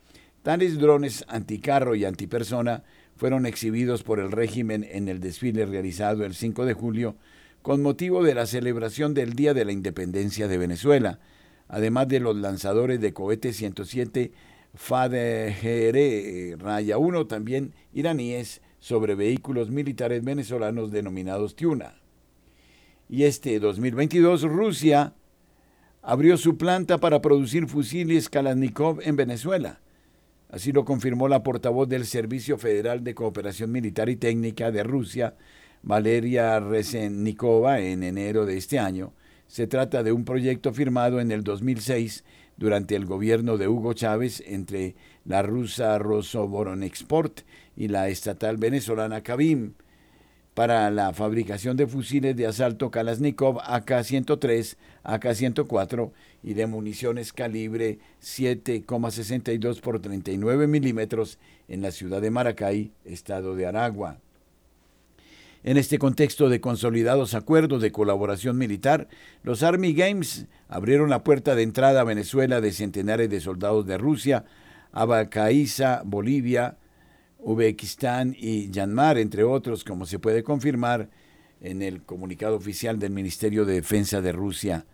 [0.43, 2.83] Tales drones anticarro y antipersona
[3.23, 7.15] fueron exhibidos por el régimen en el desfile realizado el 5 de julio
[7.61, 11.21] con motivo de la celebración del Día de la Independencia de Venezuela,
[11.69, 14.33] además de los lanzadores de cohetes 107
[14.73, 22.01] FADGR Raya 1, también iraníes, sobre vehículos militares venezolanos denominados Tiuna.
[23.07, 25.13] Y este 2022 Rusia
[26.01, 29.79] abrió su planta para producir fusiles Kalashnikov en Venezuela.
[30.53, 35.33] Así lo confirmó la portavoz del Servicio Federal de Cooperación Militar y Técnica de Rusia,
[35.81, 39.13] Valeria Rezennikova, en enero de este año.
[39.47, 42.23] Se trata de un proyecto firmado en el 2006
[42.55, 44.95] durante el gobierno de Hugo Chávez entre
[45.25, 47.39] la rusa Rosoboronexport
[47.75, 49.73] y la estatal venezolana Kabim
[50.53, 56.11] para la fabricación de fusiles de asalto Kalashnikov AK-103, AK-104
[56.43, 63.65] y de municiones calibre 7,62 por 39 milímetros en la ciudad de Maracay, estado de
[63.65, 64.19] Aragua.
[65.63, 69.07] En este contexto de consolidados acuerdos de colaboración militar,
[69.43, 73.97] los Army Games abrieron la puerta de entrada a Venezuela de centenares de soldados de
[73.97, 74.43] Rusia,
[74.91, 76.77] Abacaiza, Bolivia,
[77.43, 81.09] Uzbekistán y Myanmar, entre otros, como se puede confirmar
[81.61, 84.85] en el comunicado oficial del Ministerio de Defensa de Rusia.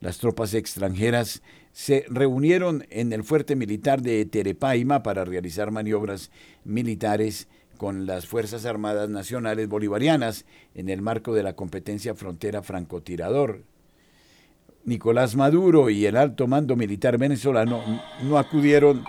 [0.00, 1.42] Las tropas extranjeras
[1.72, 6.30] se reunieron en el fuerte militar de Terepaima para realizar maniobras
[6.64, 7.48] militares
[7.78, 10.44] con las Fuerzas Armadas Nacionales Bolivarianas
[10.74, 13.64] en el marco de la competencia frontera francotirador.
[14.84, 17.82] Nicolás Maduro y el alto mando militar venezolano
[18.22, 19.04] no acudieron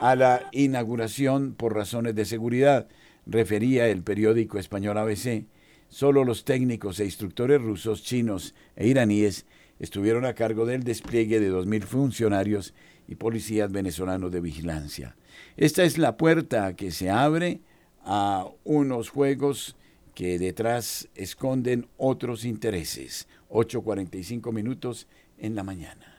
[0.00, 2.88] a la inauguración por razones de seguridad,
[3.24, 5.46] refería el periódico español ABC.
[5.88, 9.46] Solo los técnicos e instructores rusos, chinos e iraníes
[9.78, 12.74] estuvieron a cargo del despliegue de 2.000 funcionarios
[13.08, 15.16] y policías venezolanos de vigilancia.
[15.56, 17.60] Esta es la puerta que se abre
[18.04, 19.76] a unos juegos
[20.14, 23.28] que detrás esconden otros intereses.
[23.50, 25.06] 8.45 minutos
[25.38, 26.15] en la mañana.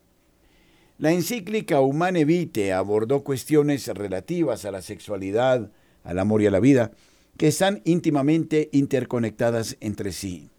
[0.98, 5.70] La encíclica Humane Vitae abordó cuestiones relativas a la sexualidad,
[6.02, 6.90] al amor y a la vida,
[7.36, 10.50] que están íntimamente interconectadas entre sí.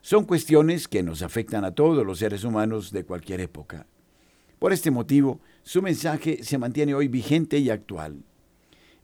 [0.00, 3.86] Son cuestiones que nos afectan a todos los seres humanos de cualquier época.
[4.58, 8.22] Por este motivo, su mensaje se mantiene hoy vigente y actual.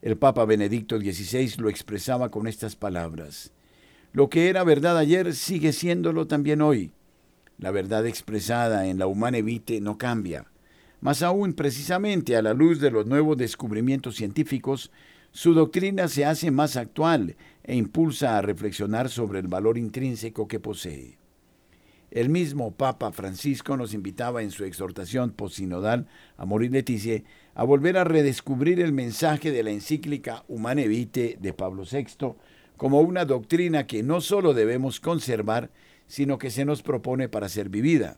[0.01, 3.51] El Papa Benedicto XVI lo expresaba con estas palabras.
[4.13, 6.91] Lo que era verdad ayer sigue siéndolo también hoy.
[7.57, 10.45] La verdad expresada en la humana evite no cambia.
[11.01, 14.91] Más aún, precisamente a la luz de los nuevos descubrimientos científicos,
[15.31, 20.59] su doctrina se hace más actual e impulsa a reflexionar sobre el valor intrínseco que
[20.59, 21.17] posee.
[22.11, 26.05] El mismo Papa Francisco nos invitaba en su exhortación posinodal
[26.37, 27.23] Amor y Leticia
[27.55, 32.35] a volver a redescubrir el mensaje de la encíclica Humane Vitae de Pablo VI
[32.83, 35.69] como una doctrina que no solo debemos conservar,
[36.05, 38.17] sino que se nos propone para ser vivida.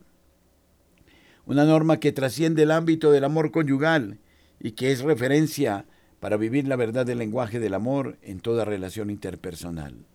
[1.45, 4.17] Una norma que trasciende el ámbito del amor conyugal
[4.59, 5.85] y que es referencia
[6.19, 10.07] para vivir la verdad del lenguaje del amor en toda relación interpersonal.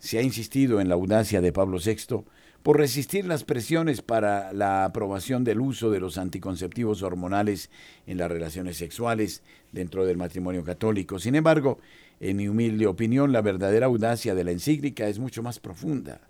[0.00, 2.24] Se ha insistido en la audacia de Pablo VI
[2.64, 7.70] por resistir las presiones para la aprobación del uso de los anticonceptivos hormonales
[8.08, 11.20] en las relaciones sexuales dentro del matrimonio católico.
[11.20, 11.78] Sin embargo,
[12.20, 16.20] en mi humilde opinión, la verdadera audacia de la encíclica es mucho más profunda.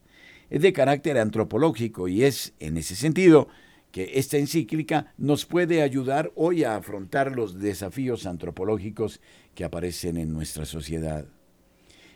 [0.48, 3.48] Es de carácter antropológico y es, en ese sentido,
[3.90, 9.20] que esta encíclica nos puede ayudar hoy a afrontar los desafíos antropológicos
[9.54, 11.26] que aparecen en nuestra sociedad.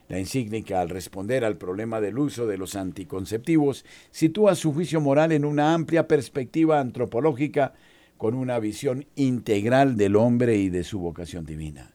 [0.08, 5.32] La encíclica, al responder al problema del uso de los anticonceptivos, sitúa su juicio moral
[5.32, 7.74] en una amplia perspectiva antropológica
[8.18, 11.93] con una visión integral del hombre y de su vocación divina.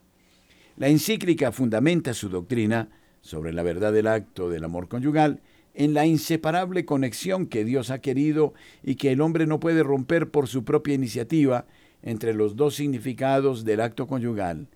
[0.79, 2.87] La encíclica fundamenta su doctrina
[3.19, 5.41] sobre la verdad del acto del amor conyugal
[5.73, 10.31] en la inseparable conexión que Dios ha querido y que el hombre no puede romper
[10.31, 11.65] por su propia iniciativa
[12.01, 14.69] entre los dos significados del acto conyugal,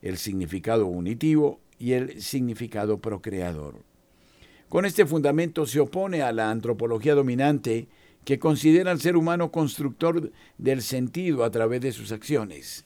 [0.00, 3.82] el significado unitivo y el significado procreador.
[4.68, 7.88] Con este fundamento se opone a la antropología dominante
[8.24, 12.84] que considera al ser humano constructor del sentido a través de sus acciones.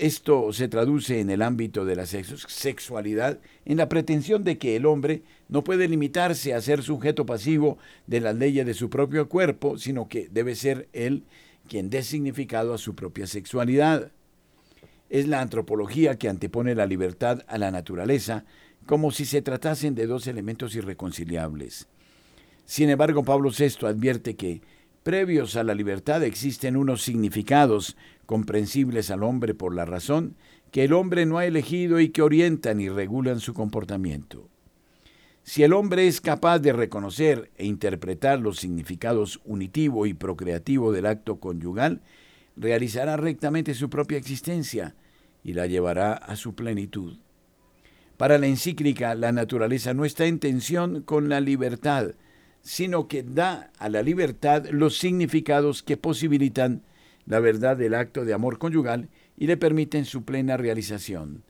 [0.00, 4.86] Esto se traduce en el ámbito de la sexualidad en la pretensión de que el
[4.86, 5.20] hombre
[5.50, 7.76] no puede limitarse a ser sujeto pasivo
[8.06, 11.24] de las leyes de su propio cuerpo, sino que debe ser él
[11.68, 14.10] quien dé significado a su propia sexualidad.
[15.10, 18.46] Es la antropología que antepone la libertad a la naturaleza,
[18.86, 21.88] como si se tratasen de dos elementos irreconciliables.
[22.64, 24.62] Sin embargo, Pablo VI advierte que
[25.02, 27.98] previos a la libertad existen unos significados
[28.30, 30.36] comprensibles al hombre por la razón
[30.70, 34.48] que el hombre no ha elegido y que orientan y regulan su comportamiento.
[35.42, 41.06] Si el hombre es capaz de reconocer e interpretar los significados unitivo y procreativo del
[41.06, 42.02] acto conyugal,
[42.54, 44.94] realizará rectamente su propia existencia
[45.42, 47.18] y la llevará a su plenitud.
[48.16, 52.12] Para la encíclica, la naturaleza no está en tensión con la libertad,
[52.62, 56.84] sino que da a la libertad los significados que posibilitan
[57.30, 61.44] la verdad del acto de amor conyugal y le permiten su plena realización.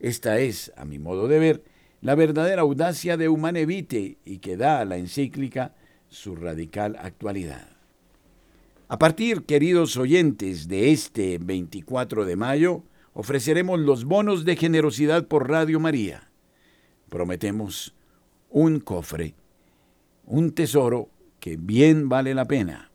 [0.00, 1.62] Esta es, a mi modo de ver,
[2.00, 5.74] la verdadera audacia de Humane Vitae y que da a la encíclica
[6.08, 7.68] su radical actualidad.
[8.88, 15.50] A partir, queridos oyentes, de este 24 de mayo, ofreceremos los bonos de generosidad por
[15.50, 16.30] Radio María.
[17.10, 17.94] Prometemos
[18.48, 19.34] un cofre,
[20.24, 21.10] un tesoro
[21.40, 22.90] que bien vale la pena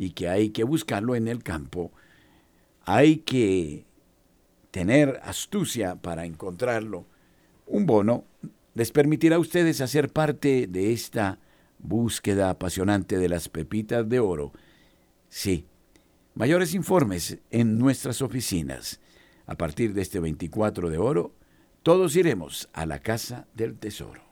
[0.00, 1.92] y que hay que buscarlo en el campo.
[2.86, 3.84] Hay que
[4.70, 7.04] tener astucia para encontrarlo.
[7.66, 8.24] Un bono
[8.72, 11.38] les permitirá a ustedes hacer parte de esta
[11.78, 14.54] búsqueda apasionante de las pepitas de oro.
[15.28, 15.66] Sí,
[16.32, 19.00] mayores informes en nuestras oficinas.
[19.44, 21.34] A partir de este 24 de oro,
[21.82, 24.22] todos iremos a la casa del tesoro.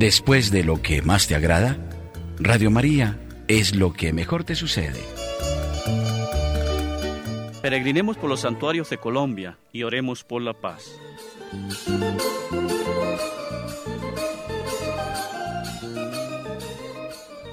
[0.00, 1.76] Después de lo que más te agrada,
[2.38, 4.98] Radio María es lo que mejor te sucede.
[7.60, 10.98] Peregrinemos por los santuarios de Colombia y oremos por la paz.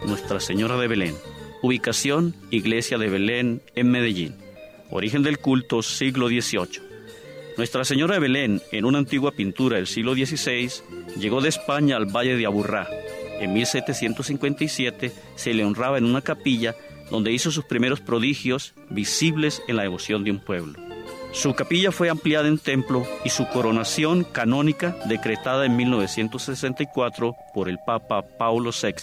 [0.06, 1.16] Nuestra Señora de Belén.
[1.62, 4.36] Ubicación, Iglesia de Belén, en Medellín.
[4.90, 6.87] Origen del culto, siglo XVIII.
[7.58, 10.72] Nuestra Señora de Belén, en una antigua pintura del siglo XVI,
[11.20, 12.88] llegó de España al Valle de Aburrá.
[13.40, 16.76] En 1757 se le honraba en una capilla
[17.10, 20.80] donde hizo sus primeros prodigios visibles en la devoción de un pueblo.
[21.32, 27.80] Su capilla fue ampliada en templo y su coronación canónica decretada en 1964 por el
[27.84, 28.94] Papa Paulo VI.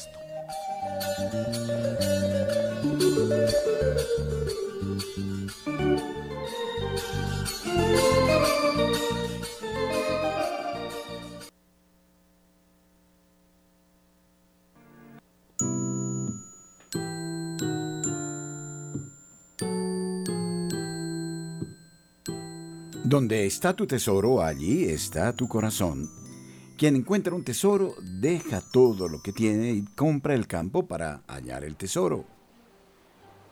[23.04, 26.10] Donde está tu tesoro, allí está tu corazón.
[26.78, 31.64] Quien encuentra un tesoro deja todo lo que tiene y compra el campo para hallar
[31.64, 32.24] el tesoro.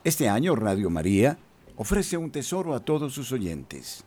[0.05, 1.37] Este año Radio María
[1.77, 4.05] ofrece un tesoro a todos sus oyentes.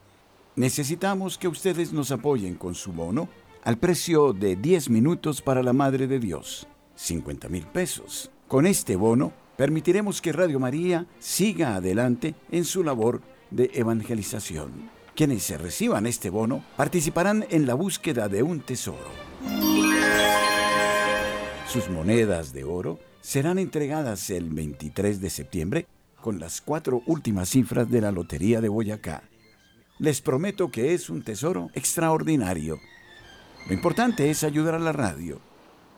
[0.56, 3.30] Necesitamos que ustedes nos apoyen con su bono
[3.64, 8.32] al precio de 10 minutos para la Madre de Dios, 50 mil pesos.
[8.48, 13.22] Con este bono permitiremos que Radio María siga adelante en su labor
[13.52, 14.95] de evangelización.
[15.16, 19.10] Quienes se reciban este bono participarán en la búsqueda de un tesoro.
[21.70, 25.88] Sus monedas de oro serán entregadas el 23 de septiembre
[26.20, 29.24] con las cuatro últimas cifras de la Lotería de Boyacá.
[30.00, 32.82] Les prometo que es un tesoro extraordinario.
[33.68, 35.40] Lo importante es ayudar a la radio.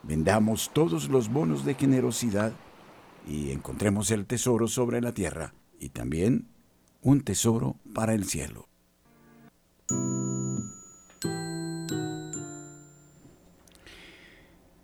[0.04, 2.54] Vendamos todos los bonos de generosidad
[3.28, 6.50] y encontremos el tesoro sobre la tierra y también
[7.02, 8.67] un tesoro para el cielo.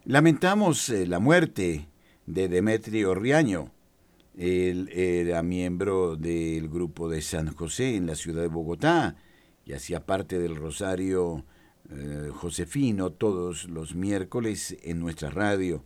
[0.05, 1.87] Lamentamos eh, la muerte
[2.25, 3.71] de Demetrio Riaño.
[4.37, 9.15] Él era miembro del grupo de San José en la ciudad de Bogotá
[9.65, 11.45] y hacía parte del Rosario
[11.89, 15.85] eh, Josefino todos los miércoles en nuestra radio.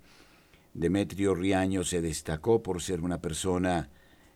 [0.73, 3.91] Demetrio Riaño se destacó por ser una persona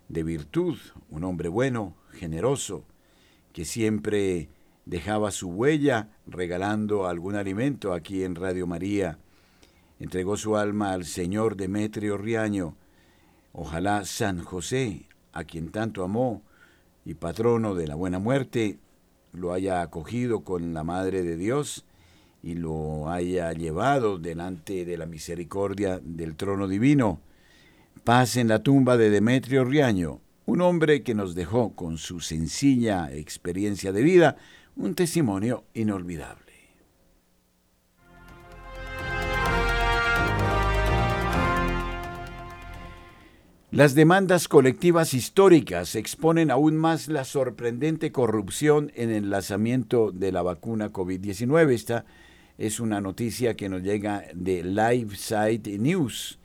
[0.10, 0.78] de virtud,
[1.10, 2.86] un hombre bueno, generoso,
[3.52, 4.50] que siempre
[4.86, 9.20] dejaba su huella regalando algún alimento aquí en Radio María.
[10.00, 12.76] Entregó su alma al Señor Demetrio Riaño.
[13.54, 16.42] Ojalá San José, a quien tanto amó
[17.06, 18.80] y patrono de la buena muerte,
[19.34, 21.86] lo haya acogido con la Madre de Dios
[22.44, 27.22] y lo haya llevado delante de la misericordia del trono divino.
[28.04, 33.12] Paz en la tumba de Demetrio Riaño, un hombre que nos dejó con su sencilla
[33.12, 34.38] experiencia de vida
[34.76, 36.52] un testimonio inolvidable.
[43.74, 50.42] Las demandas colectivas históricas exponen aún más la sorprendente corrupción en el lanzamiento de la
[50.42, 51.72] vacuna COVID-19.
[51.72, 52.04] Esta
[52.58, 56.38] es una noticia que nos llega de LiveSite News.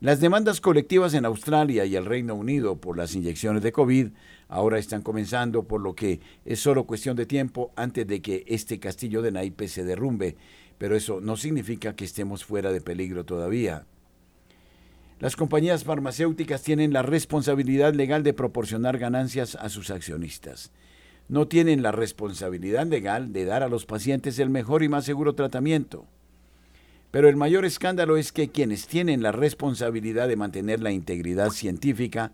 [0.00, 4.08] Las demandas colectivas en Australia y el Reino Unido por las inyecciones de COVID
[4.50, 8.78] ahora están comenzando, por lo que es solo cuestión de tiempo antes de que este
[8.78, 10.36] castillo de naipes se derrumbe,
[10.76, 13.86] pero eso no significa que estemos fuera de peligro todavía.
[15.20, 20.72] Las compañías farmacéuticas tienen la responsabilidad legal de proporcionar ganancias a sus accionistas.
[21.28, 25.34] No tienen la responsabilidad legal de dar a los pacientes el mejor y más seguro
[25.34, 26.06] tratamiento.
[27.10, 32.32] Pero el mayor escándalo es que quienes tienen la responsabilidad de mantener la integridad científica,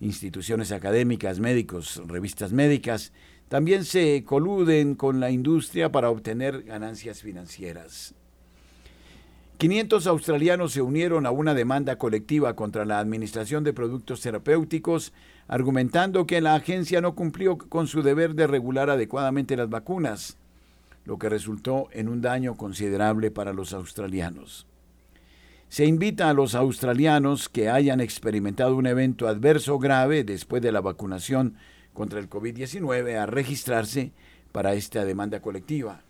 [0.00, 3.12] instituciones académicas, médicos, revistas médicas,
[3.48, 8.14] también se coluden con la industria para obtener ganancias financieras.
[9.58, 15.12] 500 australianos se unieron a una demanda colectiva contra la Administración de Productos Terapéuticos,
[15.48, 20.36] argumentando que la agencia no cumplió con su deber de regular adecuadamente las vacunas,
[21.04, 24.67] lo que resultó en un daño considerable para los australianos.
[25.68, 30.80] Se invita a los australianos que hayan experimentado un evento adverso grave después de la
[30.80, 31.56] vacunación
[31.92, 34.12] contra el COVID-19 a registrarse
[34.50, 36.02] para esta demanda colectiva.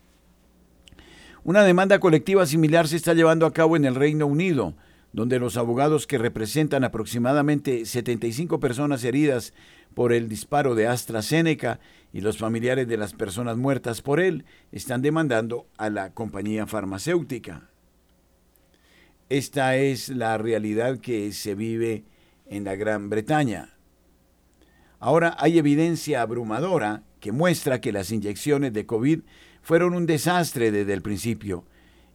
[1.43, 4.75] Una demanda colectiva similar se está llevando a cabo en el Reino Unido,
[5.11, 9.53] donde los abogados que representan aproximadamente 75 personas heridas
[9.93, 11.79] por el disparo de AstraZeneca
[12.13, 17.69] y los familiares de las personas muertas por él están demandando a la compañía farmacéutica.
[19.29, 22.03] Esta es la realidad que se vive
[22.47, 23.77] en la Gran Bretaña.
[24.99, 29.19] Ahora hay evidencia abrumadora que muestra que las inyecciones de COVID
[29.61, 31.63] fueron un desastre desde el principio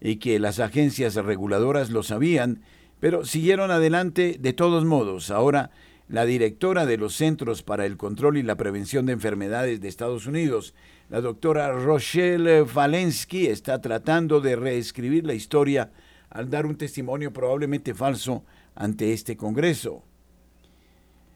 [0.00, 2.62] y que las agencias reguladoras lo sabían,
[2.98, 5.30] pero siguieron adelante de todos modos.
[5.30, 5.70] Ahora,
[6.08, 10.26] la directora de los Centros para el Control y la Prevención de Enfermedades de Estados
[10.26, 10.74] Unidos,
[11.10, 15.92] la doctora Rochelle Valensky, está tratando de reescribir la historia
[16.34, 20.02] al dar un testimonio probablemente falso ante este Congreso.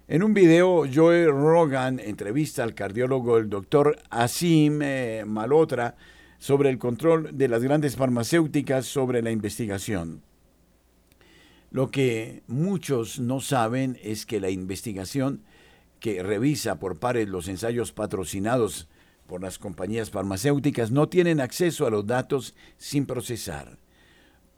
[0.09, 5.97] En un video, Joe Rogan entrevista al cardiólogo el doctor Asim eh, Malotra
[6.39, 10.23] sobre el control de las grandes farmacéuticas sobre la investigación.
[11.71, 15.43] Lo que muchos no saben es que la investigación
[16.01, 18.89] que revisa por pares los ensayos patrocinados
[19.27, 23.79] por las compañías farmacéuticas no tienen acceso a los datos sin procesar.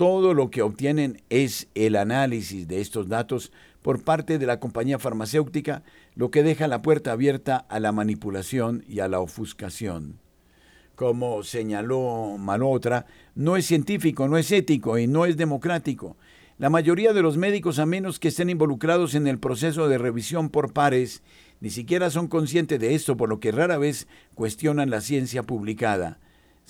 [0.01, 4.99] Todo lo que obtienen es el análisis de estos datos por parte de la compañía
[4.99, 5.83] farmacéutica,
[6.15, 10.19] lo que deja la puerta abierta a la manipulación y a la ofuscación.
[10.95, 16.17] Como señaló Malotra, no es científico, no es ético y no es democrático.
[16.57, 20.49] La mayoría de los médicos, a menos que estén involucrados en el proceso de revisión
[20.49, 21.23] por pares,
[21.61, 26.21] ni siquiera son conscientes de esto, por lo que rara vez cuestionan la ciencia publicada.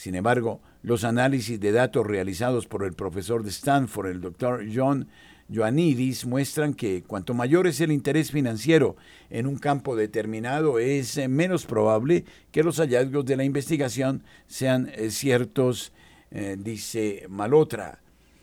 [0.00, 5.08] Sin embargo, los análisis de datos realizados por el profesor de Stanford, el doctor John
[5.50, 8.96] Ioannidis muestran que cuanto mayor es el interés financiero
[9.28, 14.90] en un campo determinado, es eh, menos probable que los hallazgos de la investigación sean
[14.94, 15.92] eh, ciertos,
[16.30, 18.00] eh, dice Malotra.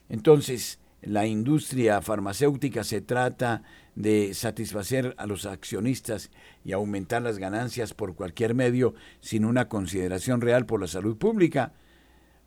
[0.09, 3.63] Entonces, la industria farmacéutica se trata
[3.97, 6.29] de satisfacer a los accionistas
[6.63, 11.73] y aumentar las ganancias por cualquier medio sin una consideración real por la salud pública.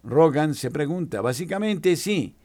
[0.05, 2.37] Rogan se pregunta, básicamente sí,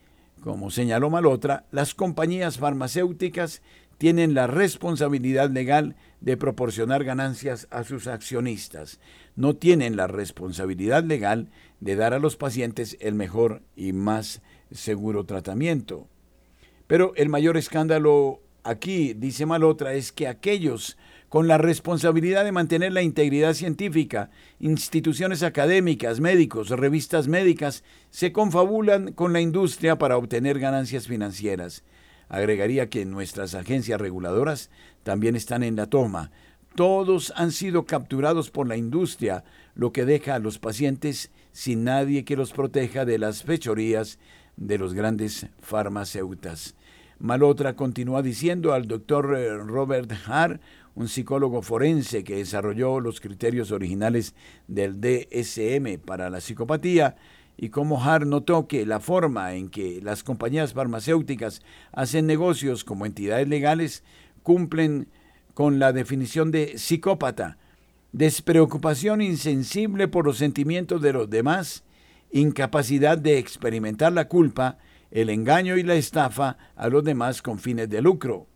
[0.41, 3.61] como señaló Malotra, las compañías farmacéuticas
[3.99, 8.99] tienen la responsabilidad legal de proporcionar ganancias a sus accionistas.
[9.35, 14.41] No tienen la responsabilidad legal de dar a los pacientes el mejor y más
[14.71, 16.07] seguro tratamiento.
[16.87, 20.97] Pero el mayor escándalo aquí, dice Malotra, es que aquellos
[21.29, 29.11] con la responsabilidad de mantener la integridad científica, instituciones académicas, médicos, revistas médicas, se confabulan
[29.11, 31.83] con la industria para obtener ganancias financieras.
[32.29, 34.69] Agregaría que nuestras agencias reguladoras
[35.03, 36.31] también están en la toma.
[36.75, 39.43] Todos han sido capturados por la industria,
[39.75, 44.19] lo que deja a los pacientes sin nadie que los proteja de las fechorías
[44.57, 46.75] de los grandes farmacéutas.
[47.19, 50.61] Malotra continúa diciendo al doctor eh, Robert Hart,
[50.95, 54.33] un psicólogo forense que desarrolló los criterios originales
[54.67, 57.15] del DSM para la psicopatía,
[57.57, 61.61] y como Hart notó que la forma en que las compañías farmacéuticas
[61.93, 64.03] hacen negocios como entidades legales
[64.43, 65.07] cumplen
[65.53, 67.57] con la definición de psicópata,
[68.11, 71.83] despreocupación insensible por los sentimientos de los demás,
[72.31, 74.77] incapacidad de experimentar la culpa,
[75.15, 78.47] el engaño y la estafa a los demás con fines de lucro.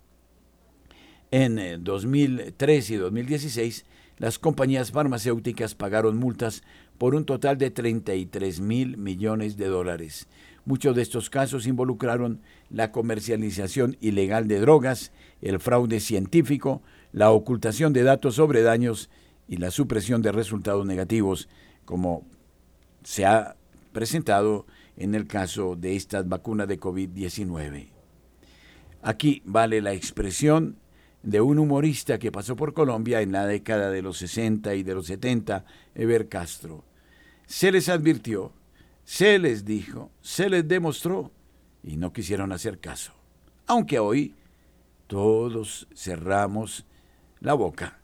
[1.31, 3.85] En 2003 eh, y 2016,
[4.17, 6.63] las compañías farmacéuticas pagaron multas
[6.97, 10.27] por un total de 33 mil millones de dólares.
[10.65, 16.81] Muchos de estos casos involucraron la comercialización ilegal de drogas, el fraude científico,
[17.13, 19.09] la ocultación de datos sobre daños
[19.47, 21.47] y la supresión de resultados negativos,
[21.85, 22.27] como
[23.05, 23.55] se ha
[23.93, 24.65] presentado
[24.99, 27.87] en el caso de estas vacunas de COVID-19.
[29.01, 30.77] Aquí vale la expresión
[31.23, 34.93] de un humorista que pasó por Colombia en la década de los 60 y de
[34.93, 36.83] los 70, Eber Castro.
[37.45, 38.53] Se les advirtió,
[39.05, 41.31] se les dijo, se les demostró
[41.81, 43.13] y no quisieron hacer caso.
[43.67, 44.35] Aunque hoy
[45.07, 46.85] todos cerramos
[47.39, 47.99] la boca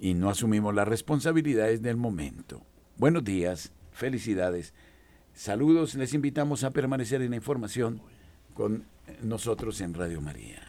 [0.00, 2.62] y no asumimos las responsabilidades del momento.
[2.96, 4.72] Buenos días, felicidades.
[5.34, 8.00] Saludos, les invitamos a permanecer en la información
[8.54, 8.84] con
[9.22, 10.62] nosotros en Radio María.